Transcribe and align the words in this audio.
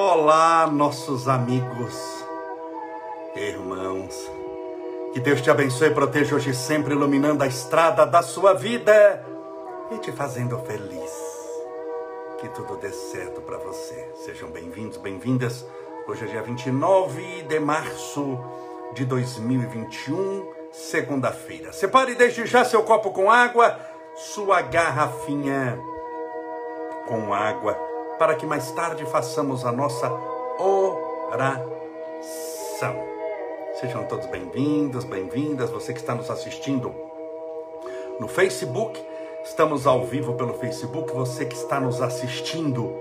Olá, 0.00 0.68
nossos 0.68 1.26
amigos, 1.26 2.24
irmãos. 3.34 4.30
Que 5.12 5.18
Deus 5.18 5.40
te 5.40 5.50
abençoe 5.50 5.88
e 5.88 5.92
proteja 5.92 6.36
hoje 6.36 6.54
sempre, 6.54 6.94
iluminando 6.94 7.42
a 7.42 7.48
estrada 7.48 8.06
da 8.06 8.22
sua 8.22 8.54
vida 8.54 9.26
e 9.90 9.98
te 9.98 10.12
fazendo 10.12 10.56
feliz. 10.60 11.12
Que 12.38 12.48
tudo 12.50 12.76
dê 12.76 12.92
certo 12.92 13.40
para 13.40 13.58
você. 13.58 14.12
Sejam 14.24 14.48
bem-vindos, 14.50 14.98
bem-vindas. 14.98 15.66
Hoje 16.06 16.26
é 16.26 16.28
dia 16.28 16.42
29 16.42 17.42
de 17.48 17.58
março 17.58 18.38
de 18.94 19.04
2021, 19.04 20.48
segunda-feira. 20.70 21.72
Separe 21.72 22.14
desde 22.14 22.46
já 22.46 22.64
seu 22.64 22.84
copo 22.84 23.10
com 23.10 23.28
água, 23.28 23.76
sua 24.14 24.62
garrafinha 24.62 25.76
com 27.08 27.34
água, 27.34 27.87
para 28.18 28.34
que 28.34 28.44
mais 28.44 28.70
tarde 28.72 29.06
façamos 29.06 29.64
a 29.64 29.70
nossa 29.70 30.10
oração. 30.58 31.68
Sejam 33.78 34.04
todos 34.04 34.26
bem-vindos, 34.26 35.04
bem-vindas, 35.04 35.70
você 35.70 35.92
que 35.92 36.00
está 36.00 36.16
nos 36.16 36.28
assistindo 36.28 36.92
no 38.18 38.26
Facebook, 38.26 39.00
estamos 39.44 39.86
ao 39.86 40.04
vivo 40.04 40.34
pelo 40.34 40.54
Facebook, 40.54 41.12
você 41.12 41.44
que 41.44 41.54
está 41.54 41.78
nos 41.78 42.02
assistindo 42.02 42.92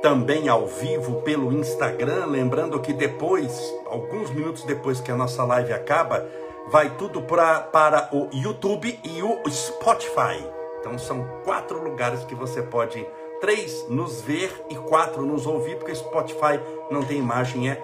também 0.00 0.48
ao 0.48 0.64
vivo 0.66 1.22
pelo 1.22 1.52
Instagram, 1.52 2.26
lembrando 2.26 2.78
que 2.78 2.92
depois, 2.92 3.74
alguns 3.86 4.30
minutos 4.30 4.62
depois 4.62 5.00
que 5.00 5.10
a 5.10 5.16
nossa 5.16 5.42
live 5.44 5.72
acaba, 5.72 6.24
vai 6.68 6.90
tudo 6.96 7.22
pra, 7.22 7.60
para 7.62 8.08
o 8.12 8.28
YouTube 8.32 9.00
e 9.02 9.22
o 9.22 9.50
Spotify. 9.50 10.46
Então 10.78 10.96
são 10.96 11.26
quatro 11.44 11.82
lugares 11.82 12.22
que 12.24 12.36
você 12.36 12.62
pode 12.62 13.04
três 13.40 13.86
nos 13.88 14.20
ver 14.20 14.64
e 14.70 14.76
quatro 14.76 15.24
nos 15.24 15.46
ouvir, 15.46 15.76
porque 15.76 15.94
Spotify 15.94 16.60
não 16.90 17.02
tem 17.02 17.18
imagem, 17.18 17.68
é 17.70 17.82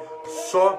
só 0.51 0.79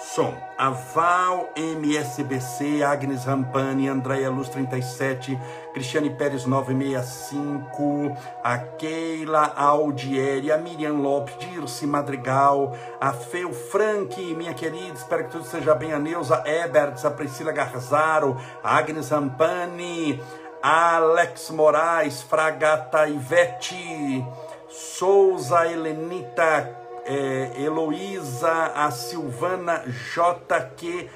som. 0.00 0.34
A 0.58 0.70
Val 0.70 1.48
MSBC, 1.56 2.82
Agnes 2.82 3.24
Rampani, 3.24 3.88
Andréia 3.88 4.30
Luz 4.30 4.48
37, 4.48 5.38
Cristiane 5.72 6.10
Pérez 6.10 6.44
965, 6.44 8.14
a 8.42 8.58
Keila 8.58 9.52
Aldieri, 9.56 10.52
a 10.52 10.58
Miriam 10.58 10.94
Lopes, 10.94 11.36
Dirce 11.38 11.86
Madrigal, 11.86 12.76
a 13.00 13.12
Feu 13.12 13.52
Frank, 13.54 14.20
minha 14.34 14.52
querida, 14.52 14.94
espero 14.94 15.24
que 15.24 15.30
tudo 15.30 15.44
seja 15.44 15.74
bem, 15.74 15.92
a 15.92 15.98
Neuza 15.98 16.42
Eberts, 16.46 17.04
a 17.06 17.10
Priscila 17.10 17.52
Garzaro, 17.52 18.36
a 18.62 18.76
Agnes 18.76 19.08
Rampani, 19.08 20.20
Alex 20.62 21.50
Moraes, 21.50 22.20
Fragata 22.20 23.08
Ivete, 23.08 24.22
Souza 24.68 25.66
Helenita, 25.66 26.76
é, 27.06 27.52
Heloísa, 27.56 28.72
a 28.74 28.90
Silvana 28.90 29.82
JQ, 29.86 31.08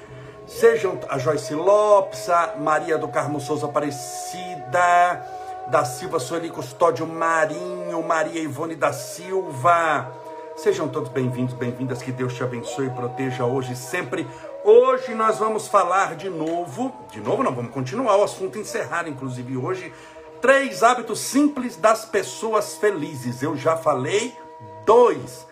sejam 0.47 0.99
a 1.07 1.19
Joyce 1.19 1.53
Lopes, 1.53 2.27
a 2.27 2.55
Maria 2.57 2.97
do 2.97 3.07
Carmo 3.07 3.39
Souza 3.39 3.67
Aparecida, 3.67 5.23
da 5.67 5.85
Silva 5.85 6.19
Sueli 6.19 6.49
Custódio 6.49 7.05
Marinho, 7.05 8.01
Maria 8.01 8.41
Ivone 8.41 8.75
da 8.75 8.91
Silva, 8.93 10.11
sejam 10.57 10.87
todos 10.87 11.09
bem-vindos, 11.09 11.53
bem-vindas, 11.53 12.01
que 12.01 12.11
Deus 12.11 12.33
te 12.33 12.43
abençoe 12.43 12.87
e 12.87 12.89
proteja 12.89 13.45
hoje 13.45 13.73
e 13.73 13.75
sempre. 13.75 14.27
Hoje 14.67 15.13
nós 15.13 15.37
vamos 15.37 15.67
falar 15.67 16.15
de 16.15 16.27
novo, 16.27 16.91
de 17.11 17.21
novo 17.21 17.43
não, 17.43 17.53
vamos 17.53 17.71
continuar 17.71 18.17
o 18.17 18.23
assunto, 18.23 18.57
encerrar 18.57 19.07
inclusive 19.07 19.55
hoje, 19.55 19.93
três 20.41 20.81
hábitos 20.81 21.19
simples 21.19 21.75
das 21.75 22.03
pessoas 22.03 22.73
felizes. 22.73 23.43
Eu 23.43 23.55
já 23.55 23.77
falei 23.77 24.35
dois. 24.83 25.45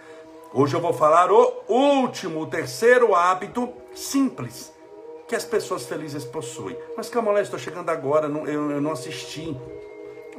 Hoje 0.52 0.76
eu 0.76 0.82
vou 0.82 0.94
falar 0.94 1.32
o 1.32 1.62
último, 1.68 2.42
o 2.42 2.48
terceiro 2.48 3.14
hábito 3.14 3.72
simples 3.94 4.74
que 5.28 5.36
as 5.36 5.46
pessoas 5.46 5.86
felizes 5.86 6.26
possuem. 6.26 6.76
Mas 6.98 7.08
calma 7.08 7.34
lá, 7.34 7.40
estou 7.40 7.60
chegando 7.60 7.92
agora, 7.92 8.26
eu, 8.26 8.72
eu 8.72 8.82
não 8.82 8.94
assisti 8.94 9.56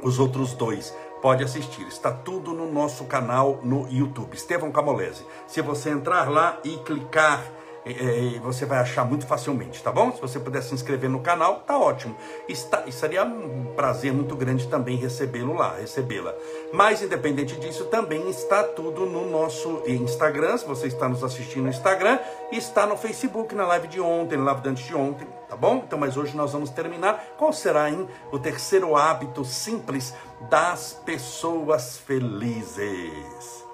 os 0.03 0.19
outros 0.19 0.51
dois. 0.51 0.93
Pode 1.21 1.45
assistir, 1.45 1.87
está 1.87 2.11
tudo 2.11 2.51
no 2.51 2.69
nosso 2.69 3.05
canal 3.05 3.61
no 3.63 3.87
YouTube, 3.89 4.35
Estevão 4.35 4.69
Camolese. 4.69 5.25
Se 5.47 5.61
você 5.61 5.91
entrar 5.91 6.29
lá 6.29 6.59
e 6.61 6.75
clicar 6.79 7.41
é, 7.85 8.39
você 8.39 8.65
vai 8.65 8.79
achar 8.79 9.05
muito 9.05 9.27
facilmente, 9.27 9.81
tá 9.83 9.91
bom? 9.91 10.11
Se 10.11 10.19
você 10.19 10.39
puder 10.39 10.61
se 10.63 10.73
inscrever 10.73 11.09
no 11.09 11.19
canal, 11.19 11.59
tá 11.59 11.77
ótimo. 11.77 12.15
Está, 12.49 12.89
seria 12.91 13.23
um 13.23 13.73
prazer 13.75 14.11
muito 14.11 14.35
grande 14.35 14.67
também 14.67 14.97
recebê-lo 14.97 15.53
lá, 15.53 15.75
recebê-la. 15.75 16.33
Mas 16.73 17.03
independente 17.03 17.55
disso, 17.59 17.85
também 17.85 18.27
está 18.29 18.63
tudo 18.63 19.05
no 19.05 19.29
nosso 19.29 19.83
Instagram. 19.85 20.57
Se 20.57 20.65
você 20.65 20.87
está 20.87 21.07
nos 21.07 21.23
assistindo 21.23 21.63
no 21.63 21.69
Instagram, 21.69 22.17
está 22.51 22.87
no 22.87 22.97
Facebook, 22.97 23.53
na 23.53 23.67
live 23.67 23.87
de 23.87 24.01
ontem, 24.01 24.37
na 24.37 24.45
live 24.45 24.61
de 24.61 24.69
antes 24.69 24.85
de 24.85 24.95
ontem, 24.95 25.27
tá 25.47 25.55
bom? 25.55 25.83
Então, 25.85 25.99
mas 25.99 26.17
hoje 26.17 26.35
nós 26.35 26.53
vamos 26.53 26.71
terminar. 26.71 27.23
Qual 27.37 27.53
será, 27.53 27.89
hein, 27.89 28.07
o 28.31 28.39
terceiro 28.39 28.95
hábito 28.95 29.45
simples 29.45 30.13
das 30.49 30.99
pessoas 31.05 31.97
felizes? 31.97 33.64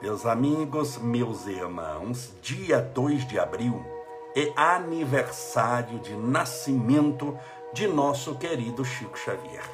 Meus 0.00 0.26
amigos, 0.26 0.98
meus 0.98 1.46
irmãos, 1.46 2.34
dia 2.42 2.82
2 2.82 3.26
de 3.26 3.38
abril 3.38 3.82
é 4.36 4.52
aniversário 4.54 5.98
de 6.00 6.12
nascimento 6.14 7.36
de 7.72 7.88
nosso 7.88 8.34
querido 8.34 8.84
Chico 8.84 9.18
Xavier. 9.18 9.64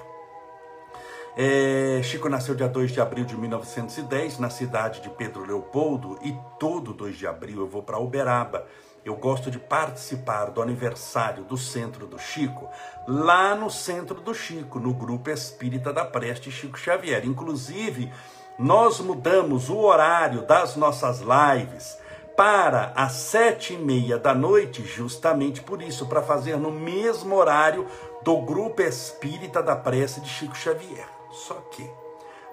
É, 1.37 2.00
Chico 2.05 2.28
nasceu 2.28 2.55
dia 2.55 2.69
2 2.69 2.93
de 2.93 3.00
abril 3.00 3.25
de 3.25 3.37
1910 3.37 4.38
na 4.38 4.49
cidade 4.49 5.00
de 5.00 5.10
Pedro 5.10 5.44
Leopoldo 5.44 6.16
e 6.22 6.39
todo 6.56 6.94
2 6.94 7.16
de 7.16 7.27
abril 7.27 7.59
eu 7.59 7.66
vou 7.66 7.83
para 7.83 7.99
Uberaba. 7.99 8.65
Eu 9.04 9.16
gosto 9.16 9.50
de 9.50 9.59
participar 9.59 10.50
do 10.53 10.62
aniversário 10.62 11.43
do 11.43 11.56
Centro 11.56 12.06
do 12.06 12.21
Chico, 12.21 12.69
lá 13.09 13.56
no 13.56 13.69
Centro 13.69 14.21
do 14.21 14.33
Chico, 14.33 14.78
no 14.78 14.94
Grupo 14.94 15.31
Espírita 15.31 15.93
da 15.93 16.04
Preste 16.04 16.53
Chico 16.53 16.78
Xavier. 16.78 17.27
Inclusive, 17.27 18.12
nós 18.58 19.00
mudamos 19.00 19.68
o 19.68 19.78
horário 19.78 20.42
das 20.42 20.76
nossas 20.76 21.20
lives 21.20 21.98
para 22.36 22.92
as 22.94 23.12
sete 23.12 23.74
e 23.74 23.76
meia 23.76 24.18
da 24.18 24.34
noite, 24.34 24.82
justamente 24.84 25.60
por 25.60 25.82
isso, 25.82 26.06
para 26.06 26.22
fazer 26.22 26.56
no 26.56 26.70
mesmo 26.70 27.34
horário 27.34 27.86
do 28.22 28.36
Grupo 28.38 28.82
Espírita 28.82 29.62
da 29.62 29.76
Prece 29.76 30.20
de 30.20 30.28
Chico 30.28 30.56
Xavier. 30.56 31.06
Só 31.30 31.54
que, 31.70 31.88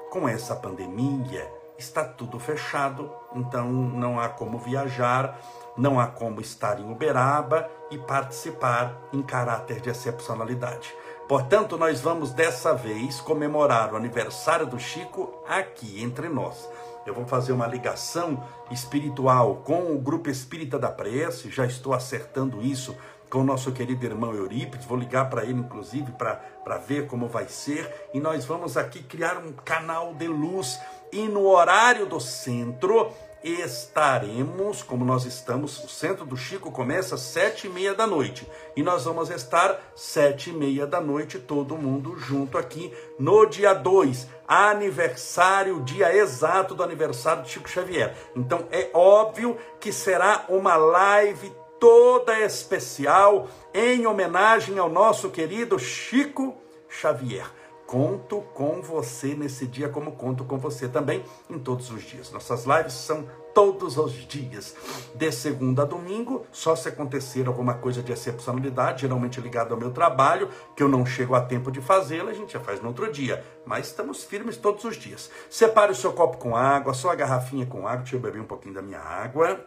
com 0.09 0.27
essa 0.27 0.55
pandemia, 0.55 1.49
está 1.77 2.03
tudo 2.03 2.39
fechado, 2.39 3.11
então 3.33 3.71
não 3.71 4.19
há 4.19 4.27
como 4.27 4.57
viajar, 4.57 5.39
não 5.77 5.99
há 5.99 6.07
como 6.07 6.41
estar 6.41 6.79
em 6.79 6.91
Uberaba 6.91 7.69
e 7.89 7.97
participar 7.97 8.95
em 9.13 9.21
caráter 9.21 9.79
de 9.79 9.89
excepcionalidade. 9.89 10.93
Portanto, 11.29 11.77
nós 11.77 12.01
vamos 12.01 12.33
dessa 12.33 12.73
vez 12.73 13.21
comemorar 13.21 13.93
o 13.93 13.95
aniversário 13.95 14.65
do 14.65 14.79
Chico 14.79 15.31
aqui 15.47 16.01
entre 16.01 16.27
nós. 16.27 16.67
Eu 17.05 17.13
vou 17.13 17.23
fazer 17.27 17.51
uma 17.51 17.67
ligação 17.67 18.43
espiritual 18.71 19.57
com 19.57 19.93
o 19.93 19.99
grupo 19.99 20.31
Espírita 20.31 20.79
da 20.79 20.89
Prece, 20.89 21.51
já 21.51 21.67
estou 21.67 21.93
acertando 21.93 22.63
isso 22.63 22.97
com 23.29 23.41
o 23.41 23.43
nosso 23.43 23.71
querido 23.71 24.03
irmão 24.03 24.33
Eurípides, 24.33 24.87
vou 24.87 24.97
ligar 24.97 25.29
para 25.29 25.43
ele 25.43 25.59
inclusive 25.59 26.11
para 26.13 26.77
ver 26.79 27.05
como 27.05 27.27
vai 27.27 27.47
ser, 27.47 28.09
e 28.11 28.19
nós 28.19 28.43
vamos 28.45 28.75
aqui 28.75 29.03
criar 29.03 29.37
um 29.37 29.51
canal 29.51 30.15
de 30.15 30.27
luz 30.27 30.79
e 31.11 31.27
no 31.27 31.45
horário 31.45 32.07
do 32.07 32.19
centro 32.19 33.11
estaremos, 33.43 34.83
como 34.83 35.05
nós 35.05 35.25
estamos, 35.25 35.83
o 35.83 35.87
centro 35.87 36.25
do 36.25 36.35
Chico 36.35 36.71
começa 36.71 37.15
às 37.15 37.21
sete 37.21 37.67
e 37.67 37.69
meia 37.69 37.93
da 37.93 38.05
noite. 38.05 38.47
E 38.75 38.83
nós 38.83 39.05
vamos 39.05 39.29
estar 39.29 39.79
sete 39.95 40.49
e 40.49 40.53
meia 40.53 40.85
da 40.85 40.99
noite, 40.99 41.39
todo 41.39 41.77
mundo 41.77 42.17
junto 42.17 42.57
aqui, 42.57 42.93
no 43.17 43.45
dia 43.45 43.73
2, 43.73 44.27
aniversário, 44.47 45.81
dia 45.83 46.15
exato 46.15 46.75
do 46.75 46.83
aniversário 46.83 47.43
de 47.43 47.49
Chico 47.49 47.69
Xavier. 47.69 48.15
Então 48.35 48.67
é 48.71 48.89
óbvio 48.93 49.57
que 49.79 49.91
será 49.91 50.45
uma 50.49 50.75
live 50.75 51.51
toda 51.79 52.37
especial 52.39 53.47
em 53.73 54.05
homenagem 54.05 54.77
ao 54.77 54.89
nosso 54.89 55.29
querido 55.29 55.79
Chico 55.79 56.57
Xavier. 56.89 57.58
Conto 57.89 58.41
com 58.53 58.83
você 58.83 59.33
nesse 59.33 59.65
dia, 59.65 59.89
como 59.89 60.11
conto 60.11 60.45
com 60.45 60.59
você 60.59 60.87
também 60.87 61.23
em 61.49 61.57
todos 61.57 61.89
os 61.89 62.03
dias. 62.03 62.31
Nossas 62.31 62.63
lives 62.63 62.93
são 62.93 63.27
todos 63.51 63.97
os 63.97 64.13
dias, 64.27 64.75
de 65.15 65.31
segunda 65.31 65.81
a 65.81 65.85
domingo, 65.85 66.45
só 66.51 66.75
se 66.75 66.87
acontecer 66.87 67.47
alguma 67.47 67.73
coisa 67.73 68.03
de 68.03 68.11
excepcionalidade, 68.11 69.01
geralmente 69.01 69.41
ligado 69.41 69.73
ao 69.73 69.79
meu 69.79 69.89
trabalho, 69.89 70.49
que 70.75 70.83
eu 70.83 70.87
não 70.87 71.03
chego 71.03 71.33
a 71.33 71.41
tempo 71.41 71.71
de 71.71 71.81
fazê-la, 71.81 72.29
a 72.29 72.33
gente 72.35 72.53
já 72.53 72.59
faz 72.59 72.79
no 72.79 72.89
outro 72.89 73.11
dia. 73.11 73.43
Mas 73.65 73.87
estamos 73.87 74.23
firmes 74.23 74.55
todos 74.55 74.83
os 74.83 74.95
dias. 74.95 75.31
Separe 75.49 75.91
o 75.91 75.95
seu 75.95 76.13
copo 76.13 76.37
com 76.37 76.55
água, 76.55 76.91
a 76.91 76.95
sua 76.95 77.15
garrafinha 77.15 77.65
com 77.65 77.87
água, 77.87 78.03
deixa 78.03 78.17
eu 78.17 78.19
beber 78.19 78.39
um 78.39 78.45
pouquinho 78.45 78.75
da 78.75 78.83
minha 78.83 78.99
água. 78.99 79.65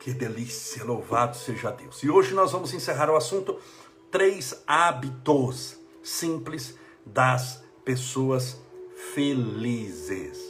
Que 0.00 0.14
delícia, 0.14 0.82
louvado 0.82 1.36
seja 1.36 1.70
Deus. 1.70 2.02
E 2.02 2.08
hoje 2.08 2.32
nós 2.32 2.52
vamos 2.52 2.72
encerrar 2.72 3.10
o 3.10 3.16
assunto 3.16 3.58
três 4.10 4.62
hábitos 4.66 5.78
simples 6.02 6.74
das 7.04 7.62
pessoas 7.84 8.58
felizes. 9.12 10.40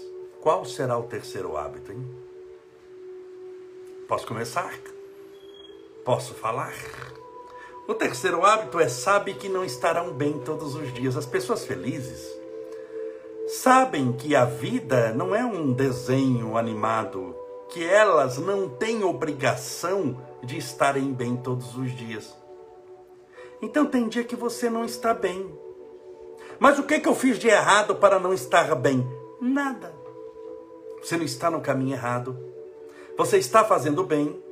Qual 0.41 0.65
será 0.65 0.97
o 0.97 1.03
terceiro 1.03 1.57
hábito, 1.57 1.91
hein? 1.91 2.31
Posso 4.07 4.25
começar? 4.25 4.73
Posso 6.05 6.33
falar? 6.35 6.73
O 7.89 7.95
terceiro 7.95 8.45
hábito 8.45 8.79
é 8.79 8.89
sabe 8.89 9.35
que 9.35 9.49
não 9.49 9.65
estarão 9.65 10.13
bem 10.13 10.39
todos 10.39 10.77
os 10.77 10.95
dias. 10.95 11.17
As 11.17 11.27
pessoas 11.27 11.65
felizes 11.65 12.25
sabem 13.49 14.13
que 14.13 14.37
a 14.37 14.45
vida 14.45 15.13
não 15.13 15.35
é 15.35 15.45
um 15.45 15.73
desenho 15.73 16.57
animado, 16.57 17.35
que 17.71 17.85
elas 17.85 18.39
não 18.39 18.69
têm 18.69 19.05
obrigação 19.05 20.21
de 20.43 20.59
estarem 20.59 21.13
bem 21.13 21.37
todos 21.37 21.77
os 21.77 21.91
dias. 21.97 22.35
Então 23.63 23.87
tem 23.87 24.09
dia 24.09 24.25
que 24.25 24.37
você 24.37 24.69
não 24.69 24.85
está 24.85 25.15
bem. 25.15 25.55
Mas 26.59 26.79
o 26.79 26.83
que, 26.83 26.99
que 27.01 27.09
eu 27.09 27.15
fiz 27.15 27.39
de 27.39 27.49
errado 27.49 27.97
para 27.97 28.19
não 28.19 28.35
estar 28.35 28.75
bem? 28.75 29.07
Nada. 29.41 29.95
Você 31.03 31.17
não 31.17 31.25
está 31.25 31.51
no 31.51 31.61
caminho 31.61 31.95
errado. 31.95 32.37
Você 33.17 33.39
está 33.39 33.65
fazendo 33.65 34.05
bem. 34.05 34.43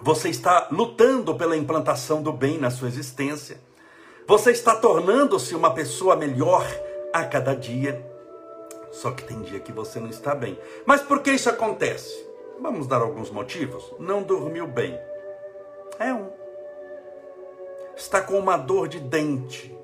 Você 0.00 0.28
está 0.28 0.68
lutando 0.70 1.34
pela 1.34 1.56
implantação 1.56 2.22
do 2.22 2.32
bem 2.32 2.58
na 2.58 2.70
sua 2.70 2.88
existência. 2.88 3.60
Você 4.26 4.52
está 4.52 4.76
tornando-se 4.76 5.54
uma 5.54 5.72
pessoa 5.74 6.14
melhor 6.14 6.66
a 7.12 7.24
cada 7.24 7.54
dia. 7.54 8.06
Só 8.92 9.10
que 9.10 9.24
tem 9.24 9.40
dia 9.42 9.60
que 9.60 9.72
você 9.72 9.98
não 9.98 10.08
está 10.08 10.34
bem. 10.34 10.58
Mas 10.86 11.00
por 11.00 11.20
que 11.20 11.32
isso 11.32 11.48
acontece? 11.48 12.27
Vamos 12.60 12.86
dar 12.86 13.00
alguns 13.00 13.30
motivos. 13.30 13.92
Não 13.98 14.22
dormiu 14.22 14.66
bem. 14.66 14.98
É 15.98 16.12
um. 16.12 16.30
Está 17.96 18.20
com 18.20 18.38
uma 18.38 18.56
dor 18.56 18.88
de 18.88 19.00
dente. 19.00 19.76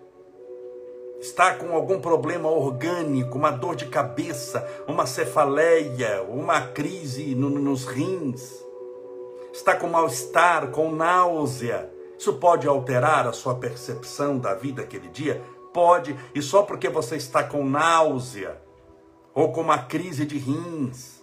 Está 1.21 1.55
com 1.55 1.73
algum 1.75 2.01
problema 2.01 2.51
orgânico, 2.51 3.39
uma 3.39 3.51
dor 3.51 3.77
de 3.77 3.87
cabeça, 3.87 4.67
uma 4.87 5.07
cefaleia, 5.07 6.23
uma 6.23 6.61
crise 6.69 7.35
no, 7.35 7.49
nos 7.49 7.87
rins 7.87 8.65
está 9.55 9.77
com 9.77 9.87
mal-estar, 9.87 10.69
com 10.69 10.91
náusea. 10.91 11.89
Isso 12.19 12.35
pode 12.35 12.67
alterar 12.67 13.27
a 13.27 13.33
sua 13.33 13.55
percepção 13.55 14.39
da 14.39 14.53
vida 14.55 14.83
aquele 14.83 15.09
dia? 15.09 15.41
Pode, 15.73 16.17
e 16.35 16.43
só 16.43 16.63
porque 16.63 16.89
você 16.89 17.17
está 17.17 17.43
com 17.43 17.65
náusea, 17.65 18.61
ou 19.33 19.53
com 19.53 19.61
uma 19.61 19.79
crise 19.79 20.25
de 20.25 20.39
rins, 20.39 21.14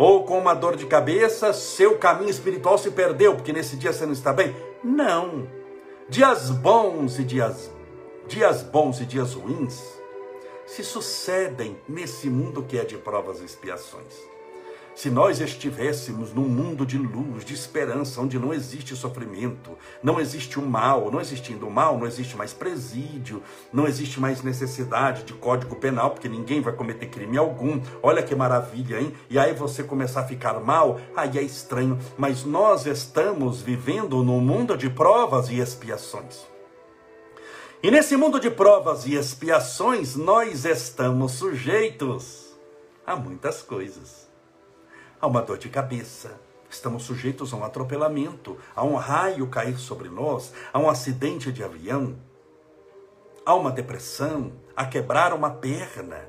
ou 0.00 0.24
com 0.24 0.38
uma 0.38 0.54
dor 0.54 0.76
de 0.76 0.86
cabeça, 0.86 1.52
seu 1.52 1.98
caminho 1.98 2.30
espiritual 2.30 2.78
se 2.78 2.90
perdeu, 2.90 3.34
porque 3.34 3.52
nesse 3.52 3.76
dia 3.76 3.92
você 3.92 4.06
não 4.06 4.14
está 4.14 4.32
bem? 4.32 4.56
Não. 4.82 5.46
Dias 6.08 6.48
bons 6.48 7.18
e 7.18 7.22
dias, 7.22 7.70
dias 8.26 8.62
bons 8.62 8.98
e 9.02 9.04
dias 9.04 9.34
ruins 9.34 10.00
se 10.66 10.82
sucedem 10.82 11.78
nesse 11.86 12.30
mundo 12.30 12.62
que 12.62 12.78
é 12.78 12.84
de 12.84 12.96
provas 12.96 13.42
e 13.42 13.44
expiações. 13.44 14.14
Se 15.00 15.08
nós 15.08 15.40
estivéssemos 15.40 16.34
num 16.34 16.46
mundo 16.46 16.84
de 16.84 16.98
luz, 16.98 17.42
de 17.42 17.54
esperança, 17.54 18.20
onde 18.20 18.38
não 18.38 18.52
existe 18.52 18.94
sofrimento, 18.94 19.70
não 20.02 20.20
existe 20.20 20.58
o 20.58 20.62
mal, 20.62 21.10
não 21.10 21.22
existindo 21.22 21.66
o 21.66 21.70
mal, 21.70 21.98
não 21.98 22.06
existe 22.06 22.36
mais 22.36 22.52
presídio, 22.52 23.42
não 23.72 23.86
existe 23.86 24.20
mais 24.20 24.42
necessidade 24.42 25.22
de 25.22 25.32
código 25.32 25.74
penal, 25.76 26.10
porque 26.10 26.28
ninguém 26.28 26.60
vai 26.60 26.74
cometer 26.74 27.06
crime 27.06 27.38
algum. 27.38 27.80
Olha 28.02 28.22
que 28.22 28.34
maravilha, 28.34 29.00
hein? 29.00 29.14
E 29.30 29.38
aí 29.38 29.54
você 29.54 29.82
começar 29.82 30.20
a 30.20 30.26
ficar 30.28 30.60
mal, 30.60 31.00
aí 31.16 31.38
é 31.38 31.42
estranho. 31.42 31.98
Mas 32.18 32.44
nós 32.44 32.84
estamos 32.84 33.62
vivendo 33.62 34.22
num 34.22 34.42
mundo 34.42 34.76
de 34.76 34.90
provas 34.90 35.48
e 35.48 35.60
expiações. 35.60 36.46
E 37.82 37.90
nesse 37.90 38.18
mundo 38.18 38.38
de 38.38 38.50
provas 38.50 39.06
e 39.06 39.14
expiações, 39.14 40.14
nós 40.14 40.66
estamos 40.66 41.32
sujeitos 41.32 42.54
a 43.06 43.16
muitas 43.16 43.62
coisas 43.62 44.29
a 45.20 45.26
uma 45.26 45.42
dor 45.42 45.58
de 45.58 45.68
cabeça. 45.68 46.40
Estamos 46.68 47.02
sujeitos 47.02 47.52
a 47.52 47.56
um 47.56 47.64
atropelamento, 47.64 48.56
a 48.74 48.84
um 48.84 48.94
raio 48.94 49.48
cair 49.48 49.76
sobre 49.76 50.08
nós, 50.08 50.52
a 50.72 50.78
um 50.78 50.88
acidente 50.88 51.52
de 51.52 51.64
avião, 51.64 52.16
a 53.44 53.54
uma 53.54 53.72
depressão, 53.72 54.52
a 54.76 54.86
quebrar 54.86 55.32
uma 55.32 55.50
perna. 55.50 56.28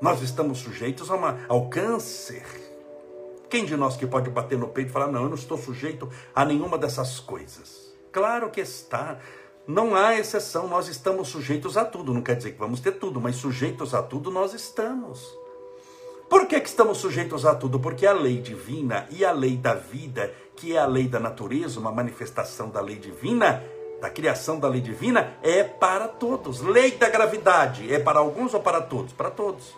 Nós 0.00 0.20
estamos 0.20 0.58
sujeitos 0.58 1.08
uma, 1.10 1.38
ao 1.48 1.68
câncer. 1.68 2.44
Quem 3.48 3.64
de 3.64 3.76
nós 3.76 3.96
que 3.96 4.06
pode 4.06 4.28
bater 4.30 4.58
no 4.58 4.68
peito 4.68 4.90
e 4.90 4.92
falar, 4.92 5.06
não, 5.06 5.22
eu 5.22 5.28
não 5.28 5.36
estou 5.36 5.56
sujeito 5.56 6.10
a 6.34 6.44
nenhuma 6.44 6.76
dessas 6.76 7.20
coisas? 7.20 7.96
Claro 8.12 8.50
que 8.50 8.60
está. 8.60 9.18
Não 9.66 9.94
há 9.94 10.18
exceção, 10.18 10.66
nós 10.66 10.88
estamos 10.88 11.28
sujeitos 11.28 11.76
a 11.76 11.84
tudo. 11.84 12.12
Não 12.12 12.22
quer 12.22 12.36
dizer 12.36 12.52
que 12.52 12.58
vamos 12.58 12.80
ter 12.80 12.92
tudo, 12.92 13.20
mas 13.20 13.36
sujeitos 13.36 13.94
a 13.94 14.02
tudo 14.02 14.30
nós 14.30 14.54
estamos. 14.54 15.38
Por 16.28 16.46
que, 16.46 16.60
que 16.60 16.68
estamos 16.68 16.98
sujeitos 16.98 17.46
a 17.46 17.54
tudo? 17.54 17.80
Porque 17.80 18.06
a 18.06 18.12
lei 18.12 18.38
divina 18.38 19.06
e 19.10 19.24
a 19.24 19.32
lei 19.32 19.56
da 19.56 19.72
vida, 19.72 20.32
que 20.54 20.76
é 20.76 20.78
a 20.78 20.86
lei 20.86 21.08
da 21.08 21.18
natureza, 21.18 21.80
uma 21.80 21.90
manifestação 21.90 22.68
da 22.68 22.80
lei 22.80 22.96
divina, 22.96 23.64
da 24.00 24.10
criação 24.10 24.60
da 24.60 24.68
lei 24.68 24.80
divina, 24.80 25.38
é 25.42 25.64
para 25.64 26.06
todos. 26.06 26.60
Lei 26.60 26.92
da 26.92 27.08
gravidade 27.08 27.92
é 27.92 27.98
para 27.98 28.18
alguns 28.18 28.52
ou 28.52 28.60
para 28.60 28.82
todos? 28.82 29.12
Para 29.14 29.30
todos. 29.30 29.74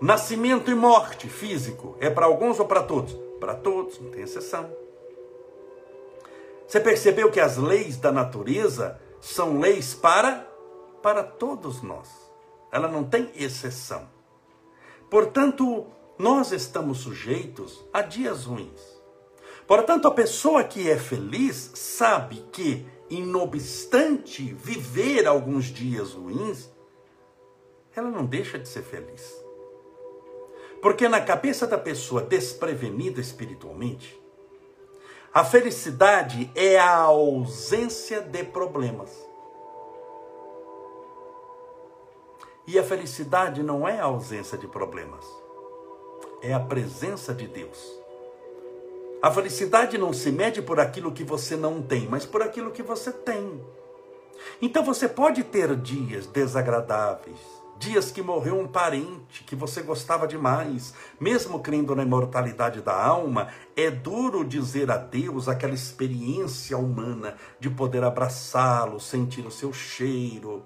Nascimento 0.00 0.70
e 0.70 0.74
morte 0.74 1.28
físico 1.28 1.96
é 1.98 2.10
para 2.10 2.26
alguns 2.26 2.60
ou 2.60 2.66
para 2.66 2.82
todos? 2.82 3.14
Para 3.40 3.54
todos, 3.54 3.98
não 3.98 4.10
tem 4.10 4.22
exceção. 4.22 4.70
Você 6.68 6.78
percebeu 6.80 7.30
que 7.30 7.40
as 7.40 7.56
leis 7.56 7.96
da 7.96 8.12
natureza 8.12 9.00
são 9.20 9.58
leis 9.58 9.94
para 9.94 10.46
para 11.02 11.22
todos 11.22 11.82
nós. 11.82 12.08
Ela 12.70 12.88
não 12.88 13.04
tem 13.04 13.30
exceção. 13.36 14.15
Portanto, 15.10 15.86
nós 16.18 16.52
estamos 16.52 16.98
sujeitos 16.98 17.84
a 17.92 18.02
dias 18.02 18.44
ruins. 18.44 18.96
Portanto, 19.66 20.06
a 20.08 20.14
pessoa 20.14 20.64
que 20.64 20.88
é 20.88 20.96
feliz 20.96 21.72
sabe 21.74 22.44
que, 22.52 22.86
inobstante 23.10 24.52
viver 24.54 25.26
alguns 25.26 25.66
dias 25.66 26.12
ruins, 26.12 26.70
ela 27.94 28.10
não 28.10 28.24
deixa 28.24 28.58
de 28.58 28.68
ser 28.68 28.82
feliz. 28.82 29.44
Porque 30.80 31.08
na 31.08 31.20
cabeça 31.20 31.66
da 31.66 31.78
pessoa 31.78 32.22
desprevenida 32.22 33.20
espiritualmente, 33.20 34.20
a 35.32 35.44
felicidade 35.44 36.50
é 36.54 36.78
a 36.78 36.96
ausência 36.96 38.20
de 38.20 38.44
problemas. 38.44 39.25
E 42.66 42.80
a 42.80 42.82
felicidade 42.82 43.62
não 43.62 43.86
é 43.86 44.00
a 44.00 44.06
ausência 44.06 44.58
de 44.58 44.66
problemas, 44.66 45.24
é 46.42 46.52
a 46.52 46.58
presença 46.58 47.32
de 47.32 47.46
Deus. 47.46 47.78
A 49.22 49.30
felicidade 49.30 49.96
não 49.96 50.12
se 50.12 50.32
mede 50.32 50.60
por 50.60 50.80
aquilo 50.80 51.12
que 51.12 51.22
você 51.22 51.54
não 51.54 51.80
tem, 51.80 52.08
mas 52.08 52.26
por 52.26 52.42
aquilo 52.42 52.72
que 52.72 52.82
você 52.82 53.12
tem. 53.12 53.64
Então 54.60 54.82
você 54.82 55.08
pode 55.08 55.44
ter 55.44 55.76
dias 55.76 56.26
desagradáveis, 56.26 57.38
dias 57.78 58.10
que 58.10 58.20
morreu 58.20 58.58
um 58.58 58.66
parente 58.66 59.44
que 59.44 59.54
você 59.54 59.80
gostava 59.80 60.26
demais, 60.26 60.92
mesmo 61.20 61.60
crendo 61.60 61.94
na 61.94 62.02
imortalidade 62.02 62.80
da 62.80 63.00
alma, 63.00 63.46
é 63.76 63.92
duro 63.92 64.44
dizer 64.44 64.90
a 64.90 64.96
Deus 64.96 65.48
aquela 65.48 65.74
experiência 65.74 66.76
humana 66.76 67.36
de 67.60 67.70
poder 67.70 68.02
abraçá-lo, 68.02 68.98
sentir 68.98 69.46
o 69.46 69.52
seu 69.52 69.72
cheiro 69.72 70.64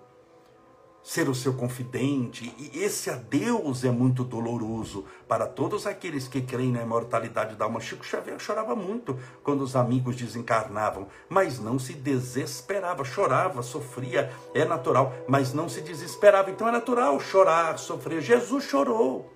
ser 1.03 1.29
o 1.29 1.35
seu 1.35 1.55
confidente, 1.55 2.55
e 2.59 2.83
esse 2.83 3.11
adeus 3.11 3.85
é 3.85 3.91
muito 3.91 4.23
doloroso 4.23 5.05
para 5.27 5.47
todos 5.47 5.87
aqueles 5.87 6.29
que 6.29 6.43
creem 6.43 6.73
na 6.73 6.83
imortalidade 6.83 7.57
da 7.57 7.65
alma. 7.65 7.81
Chico 7.81 8.05
Xavier 8.05 8.39
chorava 8.39 8.77
muito 8.77 9.19
quando 9.43 9.63
os 9.63 9.75
amigos 9.75 10.15
desencarnavam, 10.17 11.09
mas 11.29 11.59
não 11.59 11.79
se 11.79 11.95
desesperava, 11.95 13.05
chorava, 13.05 13.63
sofria, 13.63 14.31
é 14.55 14.65
natural, 14.65 15.13
mas 15.27 15.55
não 15.55 15.69
se 15.69 15.81
desesperava. 15.81 16.51
Então 16.51 16.69
é 16.69 16.73
natural 16.73 17.19
chorar, 17.19 17.79
sofrer. 17.79 18.21
Jesus 18.21 18.65
chorou. 18.65 19.29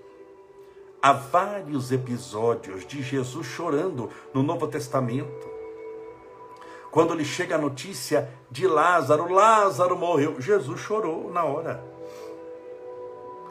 Há 1.00 1.12
vários 1.12 1.92
episódios 1.92 2.87
de 2.87 3.02
Jesus 3.02 3.47
chorando 3.47 4.11
no 4.33 4.42
Novo 4.42 4.66
Testamento. 4.66 5.53
Quando 6.94 7.12
lhe 7.12 7.24
chega 7.24 7.56
a 7.56 7.58
notícia 7.58 8.28
de 8.48 8.68
Lázaro, 8.68 9.28
Lázaro 9.28 9.98
morreu, 9.98 10.40
Jesus 10.40 10.78
chorou 10.78 11.28
na 11.32 11.42
hora. 11.42 11.93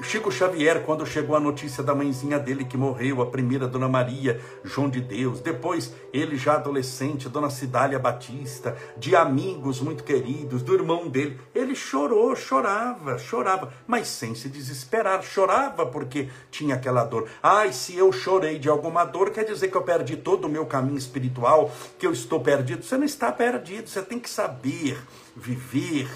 Chico 0.02 0.32
Xavier, 0.32 0.84
quando 0.84 1.06
chegou 1.06 1.36
a 1.36 1.40
notícia 1.40 1.84
da 1.84 1.96
mãezinha 1.96 2.40
dele 2.40 2.66
que 2.66 2.76
morreu, 2.76 3.22
a 3.22 3.28
primeira 3.28 3.68
Dona 3.68 3.88
Maria, 3.88 4.40
João 4.64 4.90
de 4.90 5.00
Deus, 5.00 5.40
depois 5.40 5.94
ele 6.12 6.36
já 6.36 6.56
adolescente, 6.56 7.30
Dona 7.30 7.50
Cidália 7.50 8.00
Batista, 8.00 8.76
de 8.98 9.16
amigos 9.16 9.80
muito 9.82 10.04
queridos, 10.04 10.62
do 10.62 10.74
irmão 10.74 11.08
dele, 11.08 11.40
ele 11.54 11.76
chorou, 11.76 12.36
chorava, 12.36 13.18
chorava, 13.18 13.72
mas 13.88 14.08
sem 14.08 14.36
se 14.36 14.50
desesperar, 14.50 15.24
chorava 15.24 15.86
porque 15.86 16.30
tinha 16.52 16.76
aquela 16.76 17.04
dor. 17.04 17.30
Ai, 17.42 17.72
se 17.72 17.96
eu 17.96 18.12
chorei 18.12 18.60
de 18.60 18.70
alguma 18.70 19.06
dor, 19.06 19.30
quer 19.30 19.46
dizer 19.46 19.70
que 19.70 19.78
eu 19.78 19.84
perdi 19.84 20.18
todo 20.18 20.46
o 20.46 20.50
meu 20.50 20.66
caminho 20.66 20.98
espiritual, 20.98 21.72
que 21.98 22.06
eu 22.06 22.12
estou 22.12 22.40
perdido. 22.40 22.84
Você 22.84 22.98
não 22.98 23.06
está 23.06 23.32
perdido, 23.32 23.88
você 23.88 24.02
tem 24.02 24.20
que 24.20 24.30
saber 24.30 24.98
viver 25.36 26.10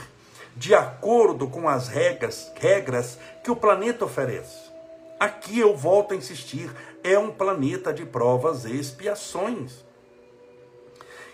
de 0.57 0.73
acordo 0.73 1.47
com 1.47 1.69
as 1.69 1.87
regras, 1.87 2.51
regras 2.55 3.19
que 3.43 3.51
o 3.51 3.55
planeta 3.55 4.05
oferece. 4.05 4.71
Aqui 5.19 5.59
eu 5.59 5.75
volto 5.75 6.13
a 6.13 6.17
insistir, 6.17 6.71
é 7.03 7.17
um 7.17 7.31
planeta 7.31 7.93
de 7.93 8.05
provas 8.05 8.65
e 8.65 8.75
expiações. 8.75 9.85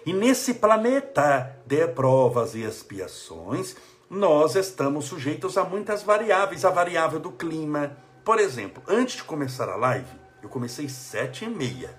E 0.05 0.11
nesse 0.11 0.55
planeta 0.55 1.57
de 1.65 1.87
provas 1.87 2.53
e 2.53 2.63
expiações, 2.63 3.77
nós 4.09 4.55
estamos 4.55 5.05
sujeitos 5.05 5.57
a 5.57 5.63
muitas 5.63 6.03
variáveis, 6.03 6.65
a 6.65 6.69
variável 6.69 7.19
do 7.19 7.31
clima. 7.31 7.95
Por 8.25 8.39
exemplo, 8.39 8.83
antes 8.87 9.15
de 9.15 9.23
começar 9.23 9.69
a 9.69 9.77
live, 9.77 10.19
eu 10.41 10.49
comecei 10.49 10.89
sete 10.89 11.45
e 11.45 11.49
meia. 11.49 11.95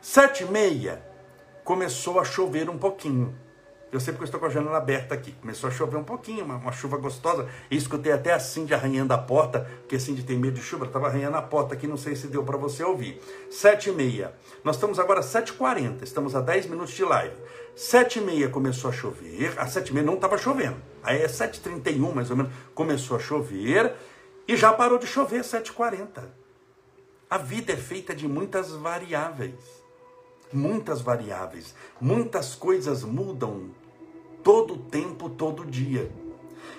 Sete 0.00 0.44
e 0.44 0.46
meia, 0.46 1.04
começou 1.64 2.20
a 2.20 2.24
chover 2.24 2.70
um 2.70 2.78
pouquinho. 2.78 3.36
Eu 3.90 4.00
sei 4.00 4.12
porque 4.12 4.24
eu 4.24 4.26
estou 4.26 4.38
com 4.38 4.46
a 4.46 4.50
janela 4.50 4.76
aberta 4.76 5.14
aqui. 5.14 5.32
Começou 5.32 5.68
a 5.68 5.72
chover 5.72 5.96
um 5.96 6.04
pouquinho, 6.04 6.44
uma, 6.44 6.56
uma 6.56 6.72
chuva 6.72 6.98
gostosa. 6.98 7.48
E 7.70 7.76
escutei 7.76 8.12
até 8.12 8.32
a 8.32 8.38
Cindy 8.38 8.74
arranhando 8.74 9.14
a 9.14 9.18
porta, 9.18 9.60
porque 9.80 9.96
a 9.96 10.00
Cindy 10.00 10.22
tem 10.22 10.38
medo 10.38 10.54
de 10.54 10.62
chuva. 10.62 10.84
Estava 10.84 11.06
arranhando 11.06 11.36
a 11.36 11.42
porta 11.42 11.74
aqui, 11.74 11.86
não 11.86 11.96
sei 11.96 12.14
se 12.14 12.26
deu 12.26 12.44
para 12.44 12.56
você 12.56 12.84
ouvir. 12.84 13.20
Sete 13.50 13.88
e 13.88 13.92
meia. 13.92 14.34
Nós 14.62 14.76
estamos 14.76 14.98
agora 14.98 15.20
às 15.20 15.26
sete 15.26 15.48
e 15.48 15.52
quarenta. 15.54 16.04
Estamos 16.04 16.36
a 16.36 16.40
dez 16.40 16.66
minutos 16.66 16.92
de 16.92 17.04
live. 17.04 17.34
Sete 17.74 18.18
e 18.18 18.22
meia 18.22 18.48
começou 18.48 18.90
a 18.90 18.92
chover. 18.92 19.54
Às 19.58 19.70
sete 19.70 19.88
e 19.88 19.94
meia 19.94 20.04
não 20.04 20.14
estava 20.14 20.36
chovendo. 20.36 20.76
Aí 21.02 21.22
é 21.22 21.28
sete 21.28 21.56
e 21.56 21.60
trinta 21.60 21.90
e 21.90 22.00
um, 22.00 22.12
mais 22.12 22.30
ou 22.30 22.36
menos, 22.36 22.52
começou 22.74 23.16
a 23.16 23.20
chover. 23.20 23.94
E 24.46 24.56
já 24.56 24.72
parou 24.72 24.98
de 24.98 25.06
chover 25.06 25.40
às 25.40 25.46
sete 25.46 25.68
e 25.68 25.72
quarenta. 25.72 26.30
A 27.30 27.38
vida 27.38 27.72
é 27.72 27.76
feita 27.76 28.14
de 28.14 28.26
muitas 28.26 28.70
variáveis 28.72 29.77
muitas 30.52 31.00
variáveis, 31.00 31.74
muitas 32.00 32.54
coisas 32.54 33.02
mudam 33.04 33.70
todo 34.42 34.76
tempo, 34.76 35.28
todo 35.28 35.64
dia. 35.64 36.10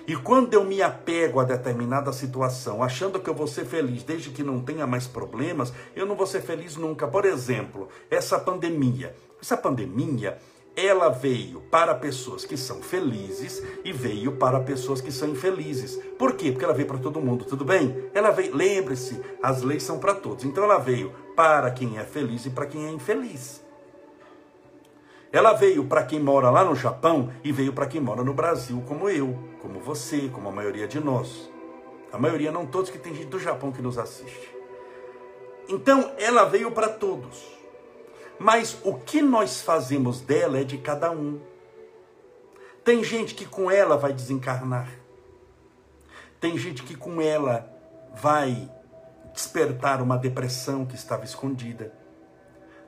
E 0.06 0.16
quando 0.16 0.54
eu 0.54 0.64
me 0.64 0.82
apego 0.82 1.38
a 1.38 1.44
determinada 1.44 2.12
situação, 2.12 2.82
achando 2.82 3.20
que 3.20 3.30
eu 3.30 3.34
vou 3.34 3.46
ser 3.46 3.64
feliz 3.64 4.02
desde 4.02 4.30
que 4.30 4.42
não 4.42 4.60
tenha 4.60 4.86
mais 4.86 5.06
problemas, 5.06 5.72
eu 5.94 6.04
não 6.06 6.16
vou 6.16 6.26
ser 6.26 6.40
feliz 6.40 6.76
nunca. 6.76 7.06
Por 7.06 7.24
exemplo, 7.24 7.88
essa 8.10 8.38
pandemia. 8.38 9.14
Essa 9.40 9.56
pandemia, 9.56 10.38
ela 10.84 11.08
veio 11.08 11.60
para 11.70 11.94
pessoas 11.94 12.44
que 12.44 12.56
são 12.56 12.82
felizes 12.82 13.62
e 13.84 13.92
veio 13.92 14.32
para 14.32 14.60
pessoas 14.60 15.00
que 15.00 15.12
são 15.12 15.28
infelizes. 15.28 15.96
Por 16.18 16.34
quê? 16.34 16.50
Porque 16.50 16.64
ela 16.64 16.74
veio 16.74 16.88
para 16.88 16.98
todo 16.98 17.20
mundo, 17.20 17.44
tudo 17.44 17.64
bem? 17.64 18.10
Ela 18.14 18.30
veio, 18.30 18.54
lembre-se, 18.54 19.20
as 19.42 19.62
leis 19.62 19.82
são 19.82 19.98
para 19.98 20.14
todos. 20.14 20.44
Então 20.44 20.64
ela 20.64 20.78
veio 20.78 21.12
para 21.36 21.70
quem 21.70 21.98
é 21.98 22.04
feliz 22.04 22.46
e 22.46 22.50
para 22.50 22.66
quem 22.66 22.86
é 22.86 22.90
infeliz. 22.90 23.64
Ela 25.32 25.52
veio 25.52 25.84
para 25.84 26.02
quem 26.02 26.18
mora 26.18 26.50
lá 26.50 26.64
no 26.64 26.74
Japão 26.74 27.32
e 27.44 27.52
veio 27.52 27.72
para 27.72 27.86
quem 27.86 28.00
mora 28.00 28.24
no 28.24 28.34
Brasil, 28.34 28.82
como 28.86 29.08
eu, 29.08 29.38
como 29.62 29.78
você, 29.78 30.28
como 30.32 30.48
a 30.48 30.52
maioria 30.52 30.88
de 30.88 30.98
nós. 30.98 31.50
A 32.12 32.18
maioria, 32.18 32.50
não 32.50 32.66
todos, 32.66 32.90
que 32.90 32.98
tem 32.98 33.14
gente 33.14 33.28
do 33.28 33.38
Japão 33.38 33.70
que 33.70 33.80
nos 33.80 33.96
assiste. 33.96 34.52
Então, 35.68 36.12
ela 36.18 36.44
veio 36.44 36.72
para 36.72 36.88
todos. 36.88 37.59
Mas 38.42 38.78
o 38.82 38.94
que 38.94 39.20
nós 39.20 39.60
fazemos 39.60 40.22
dela 40.22 40.58
é 40.58 40.64
de 40.64 40.78
cada 40.78 41.10
um. 41.10 41.38
Tem 42.82 43.04
gente 43.04 43.34
que 43.34 43.44
com 43.44 43.70
ela 43.70 43.98
vai 43.98 44.14
desencarnar. 44.14 44.88
Tem 46.40 46.56
gente 46.56 46.82
que 46.82 46.96
com 46.96 47.20
ela 47.20 47.70
vai 48.14 48.66
despertar 49.34 50.00
uma 50.00 50.16
depressão 50.16 50.86
que 50.86 50.94
estava 50.94 51.22
escondida. 51.22 51.92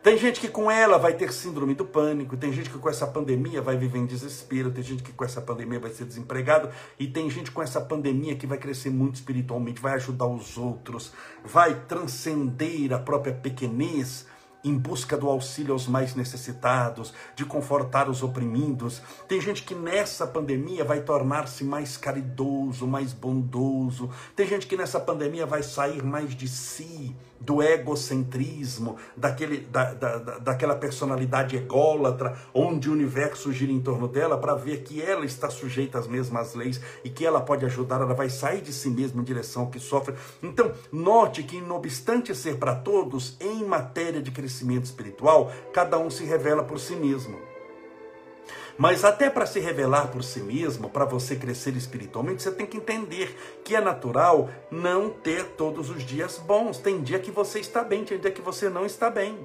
Tem 0.03 0.17
gente 0.17 0.41
que 0.41 0.49
com 0.49 0.71
ela 0.71 0.97
vai 0.97 1.13
ter 1.13 1.31
síndrome 1.31 1.75
do 1.75 1.85
pânico, 1.85 2.35
tem 2.35 2.51
gente 2.51 2.71
que 2.71 2.79
com 2.79 2.89
essa 2.89 3.07
pandemia 3.07 3.61
vai 3.61 3.77
viver 3.77 3.99
em 3.99 4.07
desespero, 4.07 4.73
tem 4.73 4.83
gente 4.83 5.03
que 5.03 5.13
com 5.13 5.25
essa 5.25 5.41
pandemia 5.41 5.79
vai 5.79 5.91
ser 5.91 6.07
desempregado, 6.07 6.71
e 6.99 7.07
tem 7.07 7.29
gente 7.31 7.53
com 7.53 7.63
essa 7.63 7.81
pandemia 7.81 8.35
que 8.35 8.47
vai 8.47 8.59
crescer 8.59 8.91
muito 8.91 9.17
espiritualmente, 9.17 9.81
vai 9.81 9.93
ajudar 9.93 10.27
os 10.27 10.57
outros, 10.57 11.13
vai 11.45 11.85
transcender 11.87 12.93
a 12.93 12.99
própria 12.99 13.33
pequenez, 13.33 14.27
em 14.65 14.77
busca 14.77 15.17
do 15.17 15.29
auxílio 15.29 15.73
aos 15.73 15.87
mais 15.87 16.15
necessitados, 16.15 17.13
de 17.35 17.45
confortar 17.45 18.09
os 18.09 18.23
oprimidos. 18.23 19.03
Tem 19.27 19.41
gente 19.41 19.63
que 19.63 19.75
nessa 19.75 20.27
pandemia 20.27 20.85
vai 20.85 21.01
tornar-se 21.01 21.65
mais 21.65 21.97
caridoso, 21.97 22.87
mais 22.87 23.13
bondoso. 23.13 24.11
Tem 24.37 24.47
gente 24.47 24.67
que 24.67 24.77
nessa 24.77 25.01
pandemia 25.01 25.47
vai 25.47 25.63
sair 25.63 26.03
mais 26.03 26.35
de 26.35 26.49
si, 26.49 27.15
do 27.45 27.63
egocentrismo, 27.63 28.97
daquele, 29.17 29.59
da, 29.59 29.93
da, 29.93 30.19
daquela 30.39 30.75
personalidade 30.75 31.57
ególatra, 31.57 32.37
onde 32.55 32.89
o 32.89 32.93
universo 32.93 33.53
gira 33.53 33.73
em 33.73 33.81
torno 33.81 34.07
dela, 34.09 34.39
para 34.39 34.55
ver 34.55 34.83
que 34.83 35.03
ela 35.03 35.25
está 35.25 35.51
sujeita 35.51 35.99
às 35.99 36.07
mesmas 36.07 36.55
leis 36.55 36.81
e 37.05 37.11
que 37.11 37.27
ela 37.27 37.41
pode 37.41 37.65
ajudar, 37.65 38.01
ela 38.01 38.15
vai 38.15 38.31
sair 38.31 38.61
de 38.61 38.73
si 38.73 38.89
mesma 38.89 39.21
em 39.21 39.25
direção 39.25 39.63
ao 39.63 39.71
que 39.71 39.81
sofre. 39.81 40.15
Então, 40.43 40.73
note 40.91 41.43
que, 41.43 41.61
não 41.61 41.77
obstante 41.77 42.35
ser 42.35 42.57
para 42.57 42.75
todos, 42.75 43.37
em 43.41 43.65
matéria 43.65 44.23
de 44.23 44.31
crescimento 44.31 44.85
espiritual, 44.85 45.53
cada 45.73 45.99
um 45.99 46.11
se 46.11 46.25
revela 46.25 46.63
por 46.63 46.79
si 46.79 46.95
mesmo. 46.95 47.52
Mas 48.79 49.05
até 49.05 49.29
para 49.29 49.47
se 49.47 49.61
revelar 49.61 50.09
por 50.09 50.25
si 50.25 50.41
mesmo, 50.41 50.89
para 50.89 51.05
você 51.05 51.37
crescer 51.37 51.77
espiritualmente, 51.77 52.43
você 52.43 52.51
tem 52.51 52.67
que 52.67 52.77
entender 52.77 53.37
que 53.65 53.77
é 53.77 53.81
natural 53.81 54.49
não 54.71 55.11
ter 55.11 55.45
todos 55.57 55.91
os 55.91 56.05
dias 56.05 56.39
bons. 56.39 56.79
Tem 56.79 57.03
dia 57.03 57.19
que 57.19 57.31
você 57.31 57.61
está 57.61 57.85
bem, 57.85 58.05
tem 58.05 58.19
dia 58.19 58.31
que 58.31 58.43
você 58.43 58.69
não 58.69 58.87
está 58.87 59.11
bem. 59.11 59.39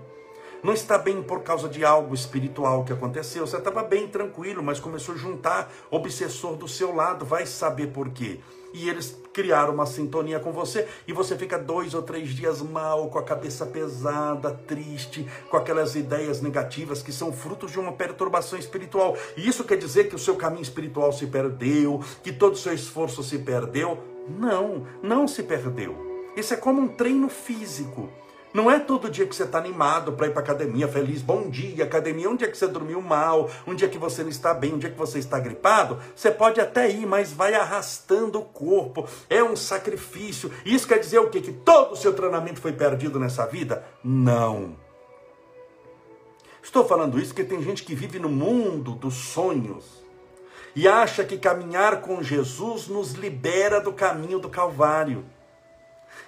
Não 0.63 0.73
está 0.73 0.97
bem 0.97 1.21
por 1.21 1.43
causa 1.43 1.69
de 1.69 1.85
algo 1.85 2.15
espiritual 2.15 2.83
que 2.83 2.91
aconteceu. 2.91 3.45
Você 3.45 3.57
estava 3.57 3.83
bem, 3.83 4.07
tranquilo, 4.07 4.63
mas 4.63 4.79
começou 4.79 5.13
a 5.13 5.17
juntar 5.17 5.71
obsessor 5.91 6.55
do 6.55 6.67
seu 6.67 6.95
lado. 6.95 7.25
Vai 7.25 7.45
saber 7.45 7.87
por 7.87 8.09
quê 8.09 8.39
e 8.77 8.89
eles 8.89 9.17
criaram 9.33 9.73
uma 9.73 9.85
sintonia 9.85 10.39
com 10.39 10.51
você 10.51 10.87
e 11.07 11.13
você 11.13 11.35
fica 11.35 11.57
dois 11.57 11.93
ou 11.93 12.01
três 12.01 12.29
dias 12.29 12.61
mal, 12.61 13.09
com 13.09 13.17
a 13.17 13.23
cabeça 13.23 13.65
pesada, 13.65 14.51
triste, 14.51 15.27
com 15.49 15.57
aquelas 15.57 15.95
ideias 15.95 16.41
negativas 16.41 17.01
que 17.01 17.11
são 17.11 17.33
frutos 17.33 17.71
de 17.71 17.79
uma 17.79 17.91
perturbação 17.91 18.57
espiritual. 18.57 19.17
E 19.35 19.47
isso 19.47 19.63
quer 19.63 19.77
dizer 19.77 20.09
que 20.09 20.15
o 20.15 20.19
seu 20.19 20.35
caminho 20.35 20.61
espiritual 20.61 21.11
se 21.11 21.27
perdeu, 21.27 22.03
que 22.21 22.31
todo 22.31 22.53
o 22.53 22.57
seu 22.57 22.73
esforço 22.73 23.23
se 23.23 23.39
perdeu? 23.39 23.97
Não, 24.29 24.85
não 25.01 25.27
se 25.27 25.41
perdeu. 25.41 25.95
Isso 26.35 26.53
é 26.53 26.57
como 26.57 26.81
um 26.81 26.87
treino 26.87 27.29
físico. 27.29 28.09
Não 28.57 28.71
é 28.71 28.79
todo 28.79 29.07
dia 29.07 29.27
que 29.27 29.35
você 29.35 29.43
está 29.43 29.59
animado 29.59 30.13
para 30.13 30.25
ir 30.25 30.31
para 30.31 30.41
academia, 30.41 30.87
feliz, 30.87 31.21
bom 31.21 31.47
dia, 31.47 31.83
academia. 31.83 32.27
Um 32.27 32.35
dia 32.35 32.49
que 32.49 32.57
você 32.57 32.65
dormiu 32.65 32.99
mal, 32.99 33.51
um 33.67 33.75
dia 33.75 33.87
que 33.87 33.99
você 33.99 34.23
não 34.23 34.31
está 34.31 34.51
bem, 34.51 34.73
um 34.73 34.79
dia 34.79 34.89
que 34.89 34.97
você 34.97 35.19
está 35.19 35.37
gripado, 35.37 35.99
você 36.15 36.31
pode 36.31 36.59
até 36.59 36.89
ir, 36.89 37.05
mas 37.05 37.31
vai 37.31 37.53
arrastando 37.53 38.39
o 38.39 38.45
corpo. 38.45 39.07
É 39.29 39.43
um 39.43 39.55
sacrifício. 39.55 40.51
Isso 40.65 40.87
quer 40.87 40.97
dizer 40.97 41.19
o 41.19 41.29
quê? 41.29 41.39
Que 41.39 41.51
todo 41.51 41.91
o 41.91 41.95
seu 41.95 42.15
treinamento 42.15 42.59
foi 42.59 42.71
perdido 42.71 43.19
nessa 43.19 43.45
vida? 43.45 43.85
Não. 44.03 44.75
Estou 46.63 46.83
falando 46.83 47.19
isso 47.19 47.35
porque 47.35 47.47
tem 47.47 47.61
gente 47.61 47.83
que 47.83 47.93
vive 47.93 48.17
no 48.17 48.27
mundo 48.27 48.93
dos 48.93 49.13
sonhos 49.13 50.03
e 50.75 50.87
acha 50.87 51.23
que 51.23 51.37
caminhar 51.37 52.01
com 52.01 52.23
Jesus 52.23 52.87
nos 52.87 53.11
libera 53.11 53.79
do 53.79 53.93
caminho 53.93 54.39
do 54.39 54.49
Calvário. 54.49 55.23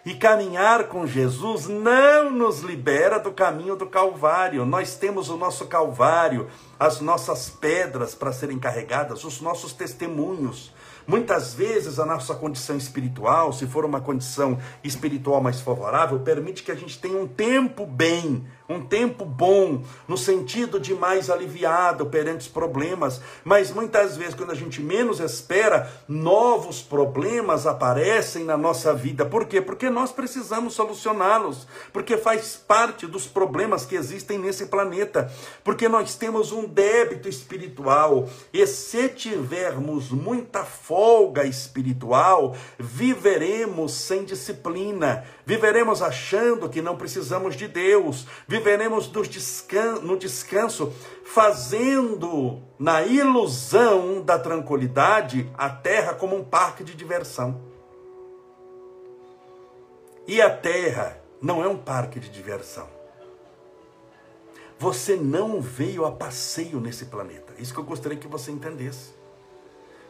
E 0.05 0.13
caminhar 0.13 0.85
com 0.85 1.05
Jesus 1.05 1.67
não 1.67 2.31
nos 2.31 2.61
libera 2.61 3.19
do 3.19 3.31
caminho 3.31 3.75
do 3.75 3.85
Calvário. 3.85 4.65
Nós 4.65 4.95
temos 4.95 5.29
o 5.29 5.37
nosso 5.37 5.67
Calvário, 5.67 6.47
as 6.79 7.01
nossas 7.01 7.49
pedras 7.49 8.15
para 8.15 8.31
serem 8.31 8.57
carregadas, 8.57 9.23
os 9.23 9.41
nossos 9.41 9.73
testemunhos. 9.73 10.73
Muitas 11.09 11.55
vezes 11.55 11.97
a 11.97 12.05
nossa 12.05 12.35
condição 12.35 12.77
espiritual, 12.77 13.51
se 13.51 13.65
for 13.65 13.83
uma 13.83 13.99
condição 13.99 14.59
espiritual 14.83 15.41
mais 15.41 15.59
favorável, 15.59 16.19
permite 16.19 16.61
que 16.61 16.71
a 16.71 16.75
gente 16.75 16.99
tenha 16.99 17.17
um 17.17 17.27
tempo 17.27 17.83
bem, 17.83 18.45
um 18.69 18.79
tempo 18.79 19.25
bom, 19.25 19.81
no 20.07 20.15
sentido 20.15 20.79
de 20.79 20.93
mais 20.93 21.31
aliviado 21.31 22.05
perante 22.05 22.41
os 22.41 22.47
problemas, 22.47 23.19
mas 23.43 23.71
muitas 23.71 24.15
vezes, 24.15 24.35
quando 24.35 24.51
a 24.51 24.55
gente 24.55 24.79
menos 24.79 25.19
espera, 25.19 25.91
novos 26.07 26.79
problemas 26.79 27.65
aparecem 27.65 28.43
na 28.43 28.55
nossa 28.55 28.93
vida. 28.93 29.25
Por 29.25 29.47
quê? 29.47 29.59
Porque 29.59 29.89
nós 29.89 30.11
precisamos 30.11 30.75
solucioná-los, 30.75 31.65
porque 31.91 32.17
faz 32.17 32.55
parte 32.55 33.07
dos 33.07 33.25
problemas 33.25 33.83
que 33.83 33.95
existem 33.95 34.37
nesse 34.37 34.67
planeta, 34.67 35.31
porque 35.63 35.89
nós 35.89 36.13
temos 36.13 36.51
um 36.51 36.67
débito 36.67 37.27
espiritual, 37.27 38.29
e 38.53 38.67
se 38.67 39.09
tivermos 39.09 40.11
muita 40.11 40.63
folga 40.99 41.45
espiritual, 41.45 42.53
viveremos 42.77 43.93
sem 43.93 44.25
disciplina, 44.25 45.23
viveremos 45.45 46.01
achando 46.01 46.67
que 46.67 46.81
não 46.81 46.97
precisamos 46.97 47.55
de 47.55 47.69
Deus, 47.69 48.27
viveremos 48.45 49.09
no 50.03 50.17
descanso, 50.17 50.91
fazendo 51.23 52.61
na 52.77 53.01
ilusão 53.01 54.21
da 54.21 54.37
tranquilidade 54.37 55.49
a 55.57 55.69
terra 55.69 56.15
como 56.15 56.35
um 56.35 56.43
parque 56.43 56.83
de 56.83 56.93
diversão. 56.93 57.61
E 60.27 60.41
a 60.41 60.49
terra 60.49 61.17
não 61.41 61.63
é 61.63 61.67
um 61.69 61.77
parque 61.77 62.19
de 62.19 62.29
diversão. 62.29 62.89
Você 64.77 65.15
não 65.15 65.61
veio 65.61 66.03
a 66.03 66.11
passeio 66.11 66.81
nesse 66.81 67.05
planeta. 67.05 67.53
Isso 67.57 67.73
que 67.73 67.79
eu 67.79 67.85
gostaria 67.85 68.17
que 68.17 68.27
você 68.27 68.51
entendesse. 68.51 69.18